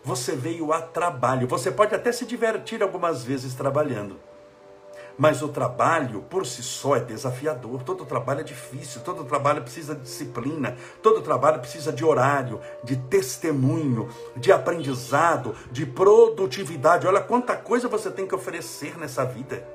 Você 0.03 0.36
veio 0.36 0.72
a 0.72 0.82
trabalho. 0.82 1.48
Você 1.48 1.72
pode 1.72 1.94
até 1.94 2.12
se 2.12 2.25
divertir 2.25 2.82
algumas 2.82 3.24
vezes 3.24 3.53
trabalhando. 3.53 4.18
Mas 5.18 5.41
o 5.41 5.50
trabalho 5.50 6.22
por 6.29 6.46
si 6.46 6.63
só 6.63 6.96
é 6.96 7.01
desafiador. 7.01 7.84
Todo 7.84 8.06
trabalho 8.06 8.39
é 8.39 8.44
difícil, 8.44 9.01
todo 9.01 9.25
trabalho 9.25 9.62
precisa 9.62 9.94
de 9.94 10.03
disciplina, 10.03 10.77
todo 11.03 11.22
trabalho 11.22 11.60
precisa 11.60 11.91
de 11.91 12.06
horário, 12.06 12.62
de 12.86 12.96
testemunho, 12.96 14.08
de 14.38 14.50
aprendizado, 14.50 15.53
de 15.72 15.86
produtividade. 15.86 17.06
Olha 17.06 17.20
quanta 17.20 17.58
coisa 17.58 17.89
você 17.89 18.10
tem 18.10 18.25
que 18.25 18.34
oferecer 18.34 18.98
nessa 18.98 19.25
vida. 19.25 19.68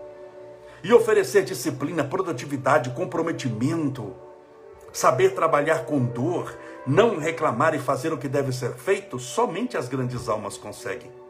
E 0.83 0.91
oferecer 0.95 1.45
disciplina, 1.45 2.03
produtividade, 2.03 2.91
comprometimento, 2.91 4.15
saber 4.95 5.35
trabalhar 5.35 5.85
com 5.85 6.03
dor, 6.03 6.57
não 6.87 7.19
reclamar 7.19 7.75
e 7.75 7.79
fazer 7.79 8.13
o 8.13 8.19
que 8.19 8.29
deve 8.29 8.53
ser 8.53 8.75
feito, 8.75 9.19
somente 9.19 9.77
as 9.77 9.89
grandes 9.89 10.29
almas 10.29 10.57
conseguem. 10.57 11.24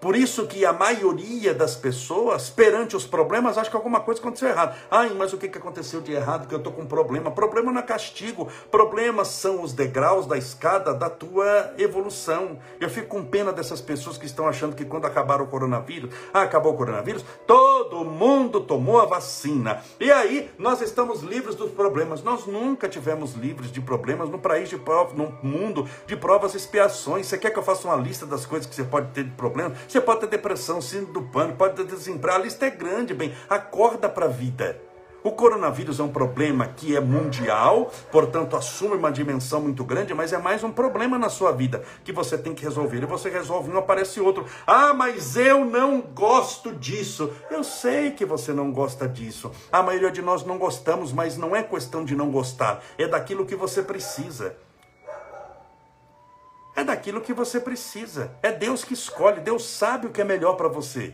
Por 0.00 0.16
isso 0.16 0.46
que 0.46 0.64
a 0.64 0.72
maioria 0.72 1.52
das 1.52 1.76
pessoas, 1.76 2.48
perante 2.48 2.96
os 2.96 3.06
problemas, 3.06 3.58
acha 3.58 3.68
que 3.68 3.76
alguma 3.76 4.00
coisa 4.00 4.18
aconteceu 4.18 4.48
errado. 4.48 4.74
Ai, 4.90 5.12
mas 5.14 5.34
o 5.34 5.36
que 5.36 5.46
aconteceu 5.46 6.00
de 6.00 6.12
errado? 6.12 6.48
Que 6.48 6.54
eu 6.54 6.58
estou 6.58 6.72
com 6.72 6.86
problema. 6.86 7.30
Problema 7.30 7.70
não 7.70 7.80
é 7.80 7.82
castigo. 7.82 8.48
Problemas 8.70 9.28
são 9.28 9.62
os 9.62 9.74
degraus 9.74 10.26
da 10.26 10.38
escada 10.38 10.94
da 10.94 11.10
tua 11.10 11.74
evolução. 11.76 12.58
Eu 12.80 12.88
fico 12.88 13.08
com 13.08 13.22
pena 13.22 13.52
dessas 13.52 13.82
pessoas 13.82 14.16
que 14.16 14.24
estão 14.24 14.48
achando 14.48 14.74
que 14.74 14.86
quando 14.86 15.04
acabar 15.04 15.42
o 15.42 15.46
coronavírus, 15.46 16.14
ah, 16.32 16.42
acabou 16.42 16.72
o 16.72 16.76
coronavírus, 16.76 17.22
todo 17.46 18.02
mundo 18.02 18.60
tomou 18.60 19.00
a 19.00 19.04
vacina. 19.04 19.82
E 20.00 20.10
aí 20.10 20.50
nós 20.58 20.80
estamos 20.80 21.20
livres 21.20 21.54
dos 21.54 21.72
problemas. 21.72 22.22
Nós 22.22 22.46
nunca 22.46 22.88
tivemos 22.88 23.34
livres 23.34 23.70
de 23.70 23.82
problemas 23.82 24.30
no 24.30 24.38
país 24.38 24.70
de 24.70 24.78
provas, 24.78 25.12
no 25.14 25.34
mundo 25.42 25.86
de 26.06 26.16
provas 26.16 26.54
e 26.54 26.56
expiações. 26.56 27.26
Você 27.26 27.36
quer 27.36 27.50
que 27.50 27.58
eu 27.58 27.62
faça 27.62 27.86
uma 27.86 27.96
lista 27.96 28.24
das 28.24 28.46
coisas 28.46 28.66
que 28.66 28.74
você 28.74 28.84
pode 28.84 29.08
ter 29.08 29.24
de 29.24 29.32
problema? 29.32 29.74
Você 29.90 30.00
pode 30.00 30.20
ter 30.20 30.28
depressão, 30.28 30.80
síndrome 30.80 31.14
do 31.14 31.22
pânico, 31.22 31.58
pode 31.58 31.74
ter 31.74 31.84
desemprego. 31.84 32.36
A 32.36 32.40
lista 32.40 32.64
é 32.64 32.70
grande, 32.70 33.12
bem. 33.12 33.34
Acorda 33.48 34.08
para 34.08 34.26
a 34.26 34.28
vida. 34.28 34.80
O 35.24 35.32
coronavírus 35.32 35.98
é 35.98 36.02
um 36.04 36.12
problema 36.12 36.68
que 36.68 36.94
é 36.94 37.00
mundial, 37.00 37.90
portanto 38.12 38.54
assume 38.54 38.94
uma 38.94 39.10
dimensão 39.10 39.60
muito 39.60 39.82
grande, 39.84 40.14
mas 40.14 40.32
é 40.32 40.38
mais 40.38 40.62
um 40.62 40.70
problema 40.70 41.18
na 41.18 41.28
sua 41.28 41.50
vida 41.50 41.82
que 42.04 42.12
você 42.12 42.38
tem 42.38 42.54
que 42.54 42.62
resolver. 42.62 43.02
E 43.02 43.06
você 43.06 43.28
resolve 43.28 43.68
um, 43.68 43.78
aparece 43.78 44.20
outro. 44.20 44.46
Ah, 44.64 44.94
mas 44.94 45.36
eu 45.36 45.64
não 45.64 46.00
gosto 46.00 46.72
disso. 46.72 47.32
Eu 47.50 47.64
sei 47.64 48.12
que 48.12 48.24
você 48.24 48.52
não 48.52 48.70
gosta 48.70 49.08
disso. 49.08 49.50
A 49.72 49.82
maioria 49.82 50.12
de 50.12 50.22
nós 50.22 50.44
não 50.44 50.56
gostamos, 50.56 51.12
mas 51.12 51.36
não 51.36 51.56
é 51.56 51.64
questão 51.64 52.04
de 52.04 52.14
não 52.14 52.30
gostar, 52.30 52.80
é 52.96 53.08
daquilo 53.08 53.44
que 53.44 53.56
você 53.56 53.82
precisa. 53.82 54.54
É 56.80 56.84
daquilo 56.84 57.20
que 57.20 57.34
você 57.34 57.60
precisa. 57.60 58.32
É 58.42 58.50
Deus 58.50 58.82
que 58.82 58.94
escolhe. 58.94 59.42
Deus 59.42 59.66
sabe 59.66 60.06
o 60.06 60.10
que 60.10 60.22
é 60.22 60.24
melhor 60.24 60.54
para 60.54 60.66
você. 60.66 61.12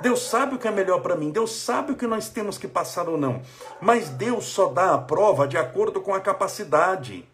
Deus 0.00 0.22
sabe 0.22 0.56
o 0.56 0.58
que 0.58 0.66
é 0.66 0.72
melhor 0.72 1.00
para 1.00 1.14
mim. 1.14 1.30
Deus 1.30 1.52
sabe 1.52 1.92
o 1.92 1.96
que 1.96 2.04
nós 2.04 2.28
temos 2.28 2.58
que 2.58 2.66
passar 2.66 3.08
ou 3.08 3.16
não. 3.16 3.42
Mas 3.80 4.08
Deus 4.08 4.46
só 4.46 4.66
dá 4.66 4.92
a 4.92 4.98
prova 4.98 5.46
de 5.46 5.56
acordo 5.56 6.00
com 6.00 6.12
a 6.12 6.20
capacidade. 6.20 7.28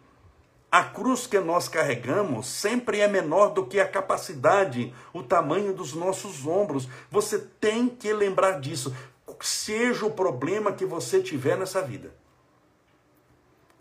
A 0.71 0.83
cruz 0.83 1.25
que 1.25 1.39
nós 1.39 1.67
carregamos 1.67 2.45
sempre 2.45 2.99
é 2.99 3.07
menor 3.07 3.47
do 3.47 3.65
que 3.65 3.79
a 3.79 3.87
capacidade, 3.87 4.93
o 5.11 5.23
tamanho 5.23 5.73
dos 5.73 5.95
nossos 5.95 6.45
ombros. 6.45 6.87
Você 7.09 7.39
tem 7.39 7.89
que 7.89 8.13
lembrar 8.13 8.59
disso. 8.59 8.95
Seja 9.41 10.05
o 10.05 10.11
problema 10.11 10.71
que 10.71 10.85
você 10.85 11.19
tiver 11.19 11.57
nessa 11.57 11.81
vida. 11.81 12.13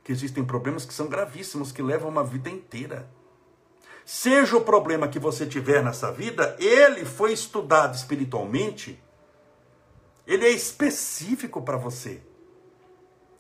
Que 0.03 0.11
existem 0.11 0.43
problemas 0.43 0.87
que 0.87 0.95
são 0.95 1.07
gravíssimos, 1.07 1.71
que 1.71 1.83
levam 1.83 2.09
uma 2.09 2.25
vida 2.25 2.49
inteira. 2.49 3.18
Seja 4.11 4.57
o 4.57 4.63
problema 4.63 5.07
que 5.07 5.19
você 5.19 5.45
tiver 5.45 5.85
nessa 5.85 6.11
vida, 6.11 6.57
ele 6.59 7.05
foi 7.05 7.31
estudado 7.31 7.95
espiritualmente, 7.95 8.99
ele 10.27 10.47
é 10.47 10.49
específico 10.49 11.61
para 11.61 11.77
você. 11.77 12.23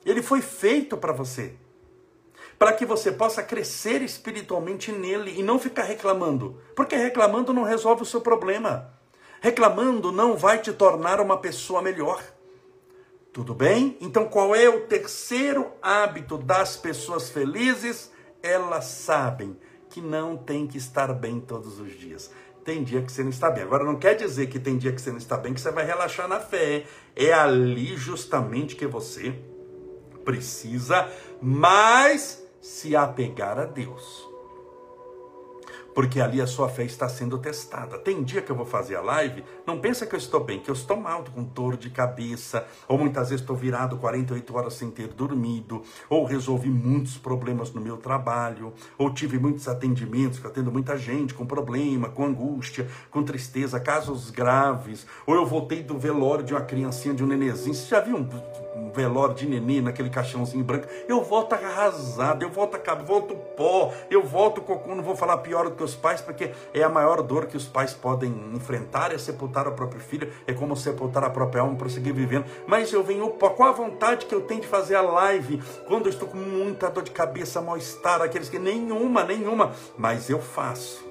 Ele 0.04 0.20
foi 0.20 0.42
feito 0.42 0.94
para 0.98 1.10
você. 1.10 1.54
Para 2.58 2.74
que 2.74 2.84
você 2.84 3.10
possa 3.10 3.42
crescer 3.42 4.02
espiritualmente 4.02 4.92
nele 4.92 5.40
e 5.40 5.42
não 5.42 5.58
ficar 5.58 5.84
reclamando. 5.84 6.60
Porque 6.76 6.94
reclamando 6.96 7.54
não 7.54 7.62
resolve 7.62 8.02
o 8.02 8.06
seu 8.06 8.20
problema. 8.20 8.92
Reclamando 9.40 10.12
não 10.12 10.36
vai 10.36 10.58
te 10.58 10.70
tornar 10.70 11.18
uma 11.18 11.38
pessoa 11.38 11.80
melhor. 11.80 12.22
Tudo 13.32 13.54
bem? 13.54 13.96
Então, 14.02 14.28
qual 14.28 14.54
é 14.54 14.68
o 14.68 14.82
terceiro 14.82 15.72
hábito 15.80 16.36
das 16.36 16.76
pessoas 16.76 17.30
felizes? 17.30 18.12
Elas 18.42 18.84
sabem 18.84 19.56
que 19.90 20.00
não 20.00 20.36
tem 20.36 20.66
que 20.66 20.78
estar 20.78 21.12
bem 21.12 21.40
todos 21.40 21.80
os 21.80 21.92
dias. 21.98 22.30
Tem 22.64 22.84
dia 22.84 23.02
que 23.02 23.10
você 23.10 23.22
não 23.22 23.30
está 23.30 23.50
bem. 23.50 23.64
Agora, 23.64 23.84
não 23.84 23.96
quer 23.96 24.14
dizer 24.14 24.48
que 24.48 24.58
tem 24.58 24.76
dia 24.76 24.92
que 24.92 25.00
você 25.00 25.10
não 25.10 25.18
está 25.18 25.36
bem 25.36 25.54
que 25.54 25.60
você 25.60 25.70
vai 25.70 25.86
relaxar 25.86 26.28
na 26.28 26.38
fé. 26.38 26.84
É 27.16 27.32
ali 27.32 27.96
justamente 27.96 28.76
que 28.76 28.86
você 28.86 29.34
precisa 30.24 31.10
mais 31.40 32.46
se 32.60 32.94
apegar 32.94 33.58
a 33.58 33.64
Deus 33.64 34.27
porque 35.98 36.20
ali 36.20 36.40
a 36.40 36.46
sua 36.46 36.68
fé 36.68 36.84
está 36.84 37.08
sendo 37.08 37.36
testada. 37.38 37.98
Tem 37.98 38.22
dia 38.22 38.40
que 38.40 38.52
eu 38.52 38.54
vou 38.54 38.64
fazer 38.64 38.94
a 38.94 39.00
live, 39.00 39.42
não 39.66 39.80
pensa 39.80 40.06
que 40.06 40.14
eu 40.14 40.16
estou 40.16 40.38
bem, 40.38 40.60
que 40.60 40.70
eu 40.70 40.72
estou 40.72 40.96
mal, 40.96 41.24
com 41.34 41.42
dor 41.42 41.76
de 41.76 41.90
cabeça, 41.90 42.64
ou 42.86 42.96
muitas 42.96 43.30
vezes 43.30 43.42
estou 43.42 43.56
virado 43.56 43.96
48 43.96 44.56
horas 44.56 44.74
sem 44.74 44.92
ter 44.92 45.08
dormido, 45.08 45.82
ou 46.08 46.24
resolvi 46.24 46.68
muitos 46.68 47.18
problemas 47.18 47.72
no 47.72 47.80
meu 47.80 47.96
trabalho, 47.96 48.72
ou 48.96 49.12
tive 49.12 49.40
muitos 49.40 49.66
atendimentos, 49.66 50.38
que 50.38 50.46
atendo 50.46 50.70
muita 50.70 50.96
gente 50.96 51.34
com 51.34 51.44
problema, 51.44 52.08
com 52.08 52.24
angústia, 52.24 52.86
com 53.10 53.24
tristeza, 53.24 53.80
casos 53.80 54.30
graves, 54.30 55.04
ou 55.26 55.34
eu 55.34 55.44
voltei 55.44 55.82
do 55.82 55.98
velório 55.98 56.44
de 56.44 56.54
uma 56.54 56.62
criancinha, 56.62 57.12
de 57.12 57.24
um 57.24 57.26
nenezinho. 57.26 57.74
Você 57.74 57.88
já 57.88 58.00
viu 58.00 58.16
um 58.18 58.92
velório 58.92 59.34
de 59.34 59.48
neném 59.48 59.80
naquele 59.80 60.10
caixãozinho 60.10 60.62
branco, 60.62 60.86
eu 61.08 61.24
volto 61.24 61.54
arrasado, 61.54 62.44
eu 62.44 62.50
volto 62.50 62.78
volto 63.04 63.34
pó, 63.56 63.92
eu 64.08 64.22
volto 64.22 64.60
cocô, 64.60 64.94
não 64.94 65.02
vou 65.02 65.16
falar 65.16 65.38
pior 65.38 65.64
do 65.64 65.74
que 65.74 65.87
os 65.88 65.94
pais, 65.94 66.20
porque 66.20 66.52
é 66.72 66.82
a 66.82 66.88
maior 66.88 67.22
dor 67.22 67.46
que 67.46 67.56
os 67.56 67.66
pais 67.66 67.92
podem 67.92 68.32
enfrentar, 68.54 69.12
é 69.12 69.18
sepultar 69.18 69.66
o 69.66 69.72
próprio 69.72 70.00
filho, 70.00 70.32
é 70.46 70.52
como 70.52 70.76
sepultar 70.76 71.24
a 71.24 71.30
própria 71.30 71.62
alma, 71.62 71.76
prosseguir 71.76 72.14
vivendo, 72.14 72.44
mas 72.66 72.92
eu 72.92 73.02
venho 73.02 73.28
qual 73.30 73.68
a 73.68 73.72
vontade 73.72 74.26
que 74.26 74.34
eu 74.34 74.42
tenho 74.42 74.60
de 74.60 74.66
fazer 74.66 74.94
a 74.94 75.02
live, 75.02 75.62
quando 75.86 76.06
eu 76.06 76.10
estou 76.10 76.28
com 76.28 76.36
muita 76.36 76.90
dor 76.90 77.02
de 77.02 77.10
cabeça, 77.10 77.60
mal-estar, 77.60 78.22
aqueles 78.22 78.48
que, 78.48 78.58
nenhuma, 78.58 79.24
nenhuma, 79.24 79.72
mas 79.96 80.28
eu 80.28 80.40
faço, 80.40 81.06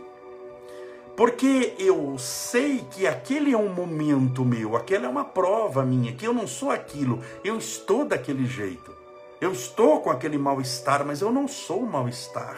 porque 1.16 1.74
eu 1.80 2.16
sei 2.20 2.86
que 2.92 3.08
aquele 3.08 3.52
é 3.52 3.58
um 3.58 3.74
momento 3.74 4.46
meu, 4.46 4.76
aquela 4.76 5.08
é 5.08 5.10
uma 5.10 5.26
prova 5.26 5.84
minha, 5.84 6.14
que 6.14 6.26
eu 6.26 6.34
não 6.34 6.46
sou 6.46 6.70
aquilo, 6.70 7.22
eu 7.44 7.58
estou 7.58 8.06
daquele 8.06 8.46
jeito. 8.46 8.96
Eu 9.40 9.52
estou 9.52 10.02
com 10.02 10.10
aquele 10.10 10.36
mal-estar, 10.36 11.06
mas 11.06 11.22
eu 11.22 11.32
não 11.32 11.48
sou 11.48 11.82
o 11.82 11.92
mal-estar. 11.92 12.58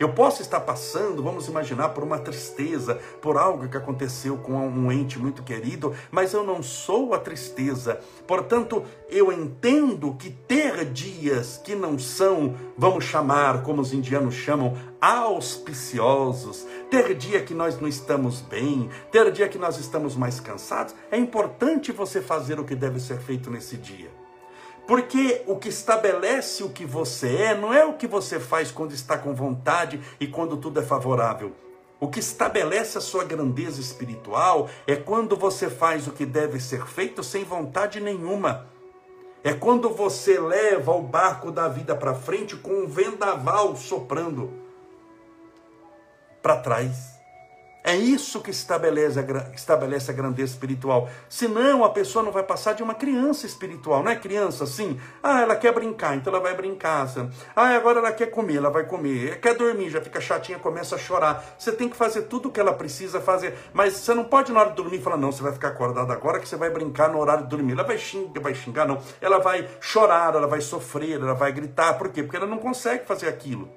Eu 0.00 0.14
posso 0.14 0.40
estar 0.40 0.60
passando, 0.60 1.22
vamos 1.22 1.46
imaginar, 1.46 1.90
por 1.90 2.02
uma 2.02 2.18
tristeza, 2.18 2.94
por 3.20 3.36
algo 3.36 3.68
que 3.68 3.76
aconteceu 3.76 4.38
com 4.38 4.54
um 4.54 4.90
ente 4.90 5.18
muito 5.18 5.42
querido, 5.42 5.94
mas 6.10 6.32
eu 6.32 6.42
não 6.42 6.62
sou 6.62 7.12
a 7.12 7.18
tristeza. 7.18 8.00
Portanto, 8.26 8.82
eu 9.10 9.30
entendo 9.30 10.14
que 10.14 10.30
ter 10.30 10.86
dias 10.86 11.60
que 11.62 11.74
não 11.74 11.98
são, 11.98 12.54
vamos 12.78 13.04
chamar, 13.04 13.62
como 13.62 13.82
os 13.82 13.92
indianos 13.92 14.34
chamam, 14.34 14.74
auspiciosos, 14.98 16.66
ter 16.90 17.14
dia 17.14 17.42
que 17.42 17.52
nós 17.52 17.78
não 17.78 17.86
estamos 17.86 18.40
bem, 18.40 18.88
ter 19.12 19.30
dia 19.30 19.50
que 19.50 19.58
nós 19.58 19.78
estamos 19.78 20.16
mais 20.16 20.40
cansados, 20.40 20.94
é 21.10 21.18
importante 21.18 21.92
você 21.92 22.22
fazer 22.22 22.58
o 22.58 22.64
que 22.64 22.74
deve 22.74 22.98
ser 22.98 23.18
feito 23.18 23.50
nesse 23.50 23.76
dia. 23.76 24.08
Porque 24.90 25.44
o 25.46 25.54
que 25.54 25.68
estabelece 25.68 26.64
o 26.64 26.68
que 26.68 26.84
você 26.84 27.36
é 27.36 27.54
não 27.56 27.72
é 27.72 27.84
o 27.84 27.92
que 27.92 28.08
você 28.08 28.40
faz 28.40 28.72
quando 28.72 28.92
está 28.92 29.16
com 29.16 29.32
vontade 29.32 30.00
e 30.18 30.26
quando 30.26 30.56
tudo 30.56 30.80
é 30.80 30.82
favorável. 30.82 31.52
O 32.00 32.08
que 32.08 32.18
estabelece 32.18 32.98
a 32.98 33.00
sua 33.00 33.22
grandeza 33.22 33.80
espiritual 33.80 34.68
é 34.88 34.96
quando 34.96 35.36
você 35.36 35.70
faz 35.70 36.08
o 36.08 36.10
que 36.10 36.26
deve 36.26 36.58
ser 36.58 36.84
feito 36.88 37.22
sem 37.22 37.44
vontade 37.44 38.00
nenhuma. 38.00 38.66
É 39.44 39.52
quando 39.52 39.90
você 39.90 40.40
leva 40.40 40.90
o 40.90 41.02
barco 41.02 41.52
da 41.52 41.68
vida 41.68 41.94
para 41.94 42.12
frente 42.12 42.56
com 42.56 42.82
um 42.82 42.88
vendaval 42.88 43.76
soprando 43.76 44.52
para 46.42 46.56
trás. 46.56 47.09
É 47.82 47.96
isso 47.96 48.42
que 48.42 48.50
estabelece 48.50 49.18
a, 49.18 49.54
estabelece 49.54 50.10
a 50.10 50.14
grandeza 50.14 50.52
espiritual. 50.52 51.08
Senão 51.30 51.82
a 51.82 51.88
pessoa 51.88 52.22
não 52.22 52.30
vai 52.30 52.42
passar 52.42 52.74
de 52.74 52.82
uma 52.82 52.94
criança 52.94 53.46
espiritual. 53.46 54.02
Não 54.02 54.10
é 54.10 54.16
criança 54.16 54.64
assim? 54.64 55.00
Ah, 55.22 55.40
ela 55.40 55.56
quer 55.56 55.72
brincar, 55.72 56.14
então 56.14 56.30
ela 56.32 56.42
vai 56.42 56.54
brincar. 56.54 57.06
Ah, 57.56 57.68
agora 57.68 57.98
ela 57.98 58.12
quer 58.12 58.26
comer, 58.26 58.56
ela 58.56 58.68
vai 58.68 58.84
comer. 58.84 59.40
Quer 59.40 59.54
dormir, 59.54 59.88
já 59.88 60.00
fica 60.00 60.20
chatinha, 60.20 60.58
começa 60.58 60.94
a 60.96 60.98
chorar. 60.98 61.42
Você 61.58 61.72
tem 61.72 61.88
que 61.88 61.96
fazer 61.96 62.22
tudo 62.22 62.48
o 62.48 62.52
que 62.52 62.60
ela 62.60 62.74
precisa 62.74 63.18
fazer. 63.18 63.54
Mas 63.72 63.94
você 63.94 64.12
não 64.12 64.24
pode 64.24 64.52
na 64.52 64.60
hora 64.60 64.70
de 64.70 64.76
dormir 64.76 65.00
falar, 65.00 65.16
não, 65.16 65.32
você 65.32 65.42
vai 65.42 65.52
ficar 65.52 65.68
acordado 65.68 66.12
agora 66.12 66.38
que 66.38 66.48
você 66.48 66.56
vai 66.56 66.68
brincar 66.68 67.08
no 67.08 67.18
horário 67.18 67.44
de 67.44 67.48
dormir. 67.48 67.72
Ela 67.72 67.84
vai 67.84 67.96
xingar, 67.96 68.42
vai 68.42 68.54
xingar, 68.54 68.86
não. 68.86 69.00
Ela 69.22 69.38
vai 69.38 69.66
chorar, 69.80 70.34
ela 70.34 70.46
vai 70.46 70.60
sofrer, 70.60 71.14
ela 71.14 71.34
vai 71.34 71.50
gritar. 71.50 71.94
Por 71.94 72.10
quê? 72.10 72.22
Porque 72.22 72.36
ela 72.36 72.46
não 72.46 72.58
consegue 72.58 73.06
fazer 73.06 73.26
aquilo. 73.28 73.70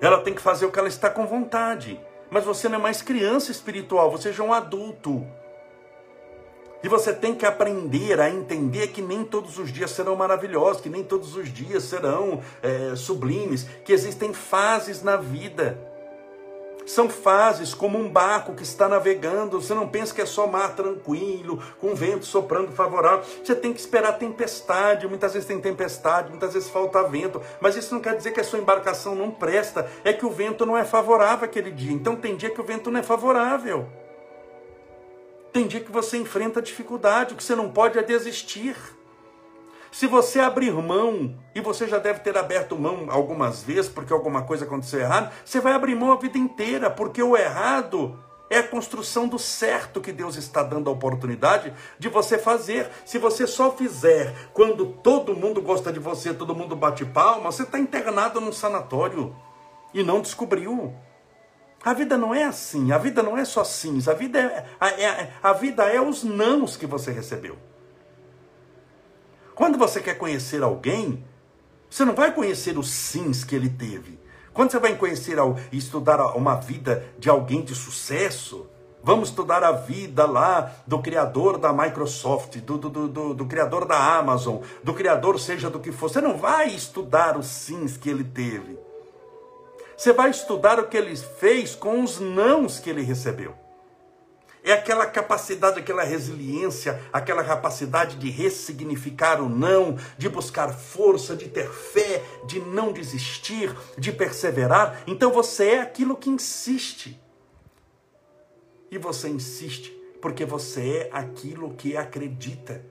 Ela 0.00 0.20
tem 0.20 0.34
que 0.34 0.40
fazer 0.40 0.66
o 0.66 0.70
que 0.70 0.78
ela 0.78 0.88
está 0.88 1.10
com 1.10 1.26
vontade. 1.26 2.00
Mas 2.30 2.44
você 2.44 2.68
não 2.68 2.78
é 2.78 2.82
mais 2.82 3.02
criança 3.02 3.50
espiritual, 3.50 4.10
você 4.10 4.32
já 4.32 4.42
é 4.42 4.46
um 4.46 4.52
adulto. 4.52 5.26
E 6.82 6.88
você 6.88 7.14
tem 7.14 7.34
que 7.34 7.46
aprender 7.46 8.20
a 8.20 8.28
entender 8.28 8.88
que 8.88 9.00
nem 9.00 9.24
todos 9.24 9.58
os 9.58 9.72
dias 9.72 9.90
serão 9.90 10.14
maravilhosos, 10.16 10.82
que 10.82 10.90
nem 10.90 11.02
todos 11.02 11.34
os 11.34 11.50
dias 11.50 11.84
serão 11.84 12.42
é, 12.62 12.94
sublimes, 12.94 13.66
que 13.84 13.92
existem 13.92 14.34
fases 14.34 15.02
na 15.02 15.16
vida. 15.16 15.93
São 16.86 17.08
fases 17.08 17.72
como 17.72 17.98
um 17.98 18.08
barco 18.08 18.54
que 18.54 18.62
está 18.62 18.88
navegando. 18.88 19.60
Você 19.60 19.74
não 19.74 19.88
pensa 19.88 20.14
que 20.14 20.20
é 20.20 20.26
só 20.26 20.46
mar 20.46 20.74
tranquilo, 20.74 21.62
com 21.80 21.94
vento 21.94 22.26
soprando 22.26 22.72
favorável. 22.72 23.24
Você 23.42 23.54
tem 23.54 23.72
que 23.72 23.80
esperar 23.80 24.12
tempestade. 24.12 25.08
Muitas 25.08 25.32
vezes 25.32 25.48
tem 25.48 25.60
tempestade, 25.60 26.30
muitas 26.30 26.52
vezes 26.52 26.68
falta 26.68 27.02
vento. 27.04 27.40
Mas 27.60 27.76
isso 27.76 27.94
não 27.94 28.00
quer 28.00 28.16
dizer 28.16 28.32
que 28.32 28.40
a 28.40 28.44
sua 28.44 28.58
embarcação 28.58 29.14
não 29.14 29.30
presta. 29.30 29.88
É 30.04 30.12
que 30.12 30.26
o 30.26 30.30
vento 30.30 30.66
não 30.66 30.76
é 30.76 30.84
favorável 30.84 31.44
aquele 31.44 31.70
dia. 31.70 31.92
Então 31.92 32.16
tem 32.16 32.36
dia 32.36 32.50
que 32.50 32.60
o 32.60 32.64
vento 32.64 32.90
não 32.90 33.00
é 33.00 33.02
favorável. 33.02 33.88
Tem 35.52 35.68
dia 35.68 35.80
que 35.80 35.92
você 35.92 36.16
enfrenta 36.16 36.60
dificuldade, 36.60 37.32
o 37.32 37.36
que 37.36 37.44
você 37.44 37.54
não 37.54 37.70
pode 37.70 37.96
é 37.96 38.02
desistir. 38.02 38.76
Se 39.94 40.08
você 40.08 40.40
abrir 40.40 40.72
mão, 40.72 41.38
e 41.54 41.60
você 41.60 41.86
já 41.86 42.00
deve 42.00 42.18
ter 42.18 42.36
aberto 42.36 42.76
mão 42.76 43.06
algumas 43.10 43.62
vezes 43.62 43.88
porque 43.88 44.12
alguma 44.12 44.42
coisa 44.42 44.64
aconteceu 44.64 44.98
errado, 44.98 45.32
você 45.44 45.60
vai 45.60 45.72
abrir 45.72 45.94
mão 45.94 46.10
a 46.10 46.16
vida 46.16 46.36
inteira, 46.36 46.90
porque 46.90 47.22
o 47.22 47.36
errado 47.36 48.18
é 48.50 48.58
a 48.58 48.66
construção 48.66 49.28
do 49.28 49.38
certo 49.38 50.00
que 50.00 50.10
Deus 50.10 50.34
está 50.34 50.64
dando 50.64 50.90
a 50.90 50.92
oportunidade 50.92 51.72
de 51.96 52.08
você 52.08 52.36
fazer. 52.36 52.90
Se 53.04 53.18
você 53.18 53.46
só 53.46 53.70
fizer 53.70 54.34
quando 54.52 54.84
todo 54.84 55.36
mundo 55.36 55.62
gosta 55.62 55.92
de 55.92 56.00
você, 56.00 56.34
todo 56.34 56.56
mundo 56.56 56.74
bate 56.74 57.04
palma, 57.04 57.52
você 57.52 57.62
está 57.62 57.78
internado 57.78 58.40
num 58.40 58.52
sanatório 58.52 59.32
e 59.94 60.02
não 60.02 60.20
descobriu. 60.20 60.92
A 61.84 61.92
vida 61.94 62.18
não 62.18 62.34
é 62.34 62.42
assim, 62.42 62.90
a 62.90 62.98
vida 62.98 63.22
não 63.22 63.38
é 63.38 63.44
só 63.44 63.62
sims, 63.62 64.08
a 64.08 64.14
vida 64.14 64.40
é, 64.40 64.64
a, 64.80 64.88
é, 64.88 65.32
a 65.40 65.52
vida 65.52 65.84
é 65.84 66.00
os 66.00 66.24
nãos 66.24 66.76
que 66.76 66.84
você 66.84 67.12
recebeu. 67.12 67.56
Quando 69.54 69.78
você 69.78 70.00
quer 70.00 70.18
conhecer 70.18 70.62
alguém, 70.62 71.24
você 71.88 72.04
não 72.04 72.14
vai 72.14 72.34
conhecer 72.34 72.76
os 72.76 72.90
sims 72.90 73.44
que 73.44 73.54
ele 73.54 73.68
teve. 73.68 74.18
Quando 74.52 74.70
você 74.70 74.78
vai 74.78 74.96
conhecer 74.96 75.36
e 75.70 75.76
estudar 75.76 76.20
uma 76.36 76.56
vida 76.56 77.04
de 77.18 77.28
alguém 77.28 77.62
de 77.62 77.74
sucesso, 77.74 78.66
vamos 79.02 79.28
estudar 79.28 79.62
a 79.62 79.72
vida 79.72 80.26
lá 80.26 80.72
do 80.86 80.98
criador 81.00 81.58
da 81.58 81.72
Microsoft, 81.72 82.56
do, 82.58 82.78
do, 82.78 83.08
do, 83.08 83.34
do, 83.34 83.46
criador 83.46 83.84
da 83.84 84.16
Amazon, 84.16 84.58
do 84.82 84.94
criador 84.94 85.38
seja 85.38 85.70
do 85.70 85.78
que 85.78 85.92
for. 85.92 86.08
Você 86.08 86.20
não 86.20 86.36
vai 86.36 86.68
estudar 86.68 87.36
os 87.36 87.46
sims 87.46 87.96
que 87.96 88.10
ele 88.10 88.24
teve. 88.24 88.78
Você 89.96 90.12
vai 90.12 90.30
estudar 90.30 90.80
o 90.80 90.88
que 90.88 90.96
ele 90.96 91.16
fez 91.16 91.74
com 91.74 92.02
os 92.02 92.18
nãos 92.18 92.80
que 92.80 92.90
ele 92.90 93.02
recebeu. 93.02 93.63
É 94.66 94.72
aquela 94.72 95.04
capacidade, 95.04 95.78
aquela 95.78 96.02
resiliência, 96.02 96.98
aquela 97.12 97.44
capacidade 97.44 98.16
de 98.16 98.30
ressignificar 98.30 99.42
o 99.42 99.48
não, 99.48 99.98
de 100.16 100.26
buscar 100.26 100.72
força, 100.72 101.36
de 101.36 101.50
ter 101.50 101.70
fé, 101.70 102.22
de 102.46 102.60
não 102.60 102.90
desistir, 102.90 103.76
de 103.98 104.10
perseverar. 104.10 105.02
Então 105.06 105.30
você 105.30 105.72
é 105.72 105.82
aquilo 105.82 106.16
que 106.16 106.30
insiste. 106.30 107.20
E 108.90 108.96
você 108.96 109.28
insiste 109.28 109.90
porque 110.22 110.46
você 110.46 111.00
é 111.00 111.10
aquilo 111.12 111.74
que 111.74 111.94
acredita. 111.94 112.82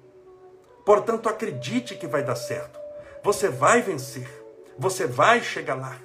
Portanto, 0.86 1.28
acredite 1.28 1.96
que 1.96 2.06
vai 2.06 2.24
dar 2.24 2.36
certo. 2.36 2.80
Você 3.24 3.50
vai 3.50 3.82
vencer. 3.82 4.30
Você 4.78 5.08
vai 5.08 5.42
chegar 5.42 5.74
lá. 5.74 6.00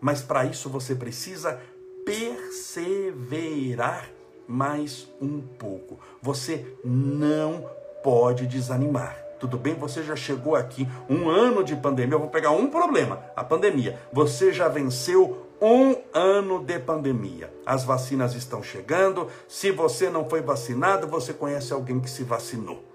Mas 0.00 0.22
para 0.22 0.46
isso 0.46 0.70
você 0.70 0.94
precisa 0.94 1.60
perseverar 2.06 4.08
mais 4.50 5.08
um 5.20 5.40
pouco. 5.40 6.00
Você 6.20 6.76
não 6.84 7.64
pode 8.02 8.46
desanimar. 8.46 9.16
Tudo 9.38 9.56
bem, 9.56 9.74
você 9.74 10.02
já 10.02 10.16
chegou 10.16 10.54
aqui, 10.54 10.86
um 11.08 11.30
ano 11.30 11.62
de 11.62 11.74
pandemia. 11.76 12.16
Eu 12.16 12.20
vou 12.20 12.28
pegar 12.28 12.50
um 12.50 12.66
problema: 12.66 13.24
a 13.36 13.44
pandemia. 13.44 13.98
Você 14.12 14.52
já 14.52 14.68
venceu 14.68 15.46
um 15.62 15.94
ano 16.12 16.62
de 16.62 16.78
pandemia. 16.78 17.52
As 17.64 17.84
vacinas 17.84 18.34
estão 18.34 18.62
chegando. 18.62 19.28
Se 19.48 19.70
você 19.70 20.10
não 20.10 20.28
foi 20.28 20.42
vacinado, 20.42 21.06
você 21.06 21.32
conhece 21.32 21.72
alguém 21.72 22.00
que 22.00 22.10
se 22.10 22.24
vacinou. 22.24 22.89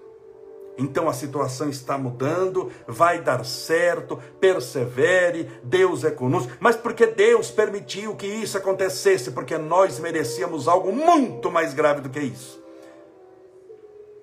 Então 0.78 1.08
a 1.08 1.12
situação 1.12 1.70
está 1.70 1.96
mudando, 1.96 2.70
vai 2.86 3.20
dar 3.20 3.44
certo, 3.44 4.18
persevere, 4.38 5.50
Deus 5.62 6.04
é 6.04 6.10
conosco. 6.10 6.52
Mas 6.60 6.76
porque 6.76 7.06
Deus 7.06 7.50
permitiu 7.50 8.14
que 8.14 8.26
isso 8.26 8.58
acontecesse? 8.58 9.30
Porque 9.30 9.56
nós 9.56 9.98
merecíamos 9.98 10.68
algo 10.68 10.92
muito 10.92 11.50
mais 11.50 11.72
grave 11.72 12.00
do 12.02 12.10
que 12.10 12.20
isso. 12.20 12.62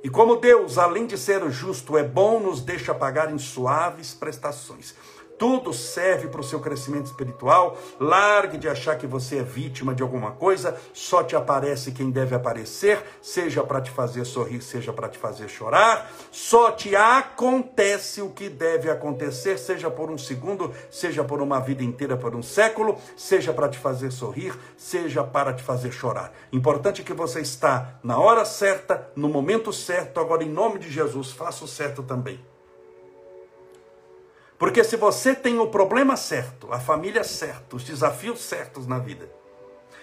E 0.03 0.09
como 0.09 0.35
Deus, 0.35 0.77
além 0.77 1.07
de 1.07 1.17
ser 1.17 1.49
justo, 1.49 1.97
é 1.97 2.03
bom, 2.03 2.39
nos 2.39 2.61
deixa 2.61 2.93
pagar 2.93 3.33
em 3.33 3.37
suaves 3.37 4.13
prestações 4.13 4.93
tudo 5.43 5.73
serve 5.73 6.29
para 6.29 6.39
o 6.39 6.43
seu 6.43 6.61
crescimento 6.61 7.07
espiritual. 7.07 7.77
Largue 7.99 8.57
de 8.57 8.69
achar 8.69 8.97
que 8.97 9.05
você 9.05 9.39
é 9.39 9.43
vítima 9.43 9.93
de 9.93 10.01
alguma 10.01 10.31
coisa, 10.31 10.79
só 10.93 11.21
te 11.21 11.35
aparece 11.35 11.91
quem 11.91 12.09
deve 12.09 12.33
aparecer, 12.33 13.03
seja 13.21 13.61
para 13.61 13.81
te 13.81 13.91
fazer 13.91 14.23
sorrir, 14.23 14.61
seja 14.61 14.93
para 14.93 15.09
te 15.09 15.17
fazer 15.17 15.49
chorar. 15.49 16.09
Só 16.31 16.71
te 16.71 16.95
acontece 16.95 18.21
o 18.21 18.29
que 18.29 18.47
deve 18.47 18.89
acontecer, 18.89 19.59
seja 19.59 19.91
por 19.91 20.09
um 20.09 20.17
segundo, 20.17 20.71
seja 20.89 21.25
por 21.25 21.41
uma 21.41 21.59
vida 21.59 21.83
inteira, 21.83 22.15
por 22.15 22.33
um 22.33 22.41
século, 22.41 22.97
seja 23.17 23.51
para 23.51 23.67
te 23.67 23.77
fazer 23.77 24.11
sorrir, 24.11 24.57
seja 24.77 25.25
para 25.25 25.51
te 25.51 25.61
fazer 25.61 25.91
chorar. 25.91 26.31
Importante 26.53 27.03
que 27.03 27.11
você 27.11 27.41
está 27.41 27.99
na 28.01 28.17
hora 28.17 28.45
certa, 28.45 29.11
no 29.13 29.27
momento 29.27 29.73
certo. 29.73 30.21
Agora, 30.21 30.41
em 30.41 30.49
nome 30.49 30.79
de 30.79 30.89
Jesus, 30.89 31.33
faça 31.33 31.65
o 31.65 31.67
certo 31.67 32.01
também. 32.01 32.52
Porque 34.57 34.83
se 34.83 34.95
você 34.95 35.35
tem 35.35 35.59
o 35.59 35.67
problema 35.67 36.15
certo, 36.15 36.71
a 36.71 36.79
família 36.79 37.23
certa, 37.23 37.75
os 37.75 37.83
desafios 37.83 38.41
certos 38.41 38.87
na 38.87 38.99
vida, 38.99 39.29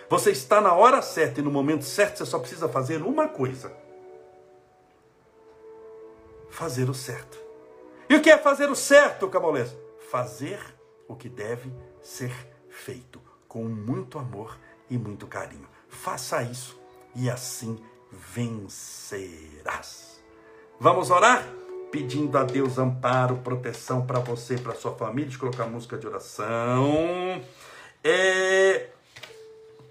você 0.09 0.33
está 0.33 0.61
na 0.61 0.75
hora 0.75 1.01
certa 1.03 1.41
e 1.41 1.43
no 1.43 1.51
momento 1.51 1.85
certo, 1.85 2.19
você 2.19 2.27
só 2.27 2.39
precisa 2.39 2.69
fazer 2.69 3.03
uma 3.03 3.29
coisa: 3.29 3.73
fazer 6.51 6.91
o 6.91 6.95
certo. 6.95 7.39
E 8.09 8.17
o 8.17 8.21
que 8.21 8.31
é 8.31 8.37
fazer 8.37 8.69
o 8.69 8.75
certo, 8.75 9.29
Camolés? 9.29 9.77
Fazer 10.11 10.59
o 11.07 11.15
que 11.15 11.29
deve 11.29 11.73
ser 12.03 12.33
feito, 12.69 13.21
com 13.47 13.63
muito 13.65 14.19
amor 14.19 14.59
e 14.91 14.99
muito 14.99 15.29
carinho. 15.29 15.69
Faça 15.89 16.43
isso 16.43 16.79
e 17.15 17.31
assim 17.31 17.81
vencerás. 18.11 20.21
Vamos 20.79 21.11
orar? 21.11 21.60
Pedindo 21.91 22.39
a 22.39 22.45
Deus 22.45 22.79
amparo, 22.79 23.37
proteção 23.39 24.07
para 24.07 24.21
você 24.21 24.57
para 24.57 24.75
sua 24.75 24.95
família. 24.95 25.33
Eu 25.33 25.39
colocar 25.39 25.67
música 25.67 25.99
de 25.99 26.07
oração. 26.07 27.43
É... 28.03 28.89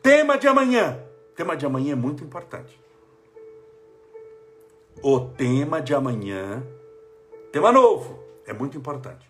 Tema 0.01 0.38
de 0.38 0.47
amanhã. 0.47 1.03
Tema 1.35 1.55
de 1.55 1.65
amanhã 1.65 1.93
é 1.93 1.95
muito 1.95 2.23
importante. 2.23 2.79
O 5.01 5.19
tema 5.19 5.81
de 5.81 5.93
amanhã, 5.93 6.62
tema 7.53 7.71
novo, 7.71 8.21
é 8.45 8.51
muito 8.51 8.77
importante. 8.77 9.29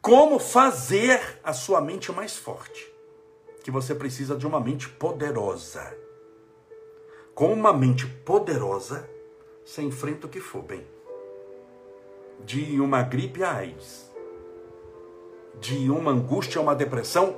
Como 0.00 0.38
fazer 0.38 1.40
a 1.42 1.52
sua 1.52 1.80
mente 1.80 2.12
mais 2.12 2.36
forte? 2.36 2.92
Que 3.64 3.70
você 3.72 3.94
precisa 3.94 4.36
de 4.36 4.46
uma 4.46 4.60
mente 4.60 4.88
poderosa. 4.88 5.96
Com 7.34 7.52
uma 7.52 7.72
mente 7.72 8.06
poderosa, 8.06 9.08
você 9.64 9.82
enfrenta 9.82 10.28
o 10.28 10.30
que 10.30 10.38
for, 10.38 10.62
bem 10.62 10.86
de 12.40 12.80
uma 12.80 13.02
gripe 13.02 13.42
a 13.42 13.52
AIDS, 13.52 14.10
de 15.60 15.90
uma 15.90 16.10
angústia 16.10 16.58
a 16.58 16.62
uma 16.62 16.74
depressão, 16.74 17.36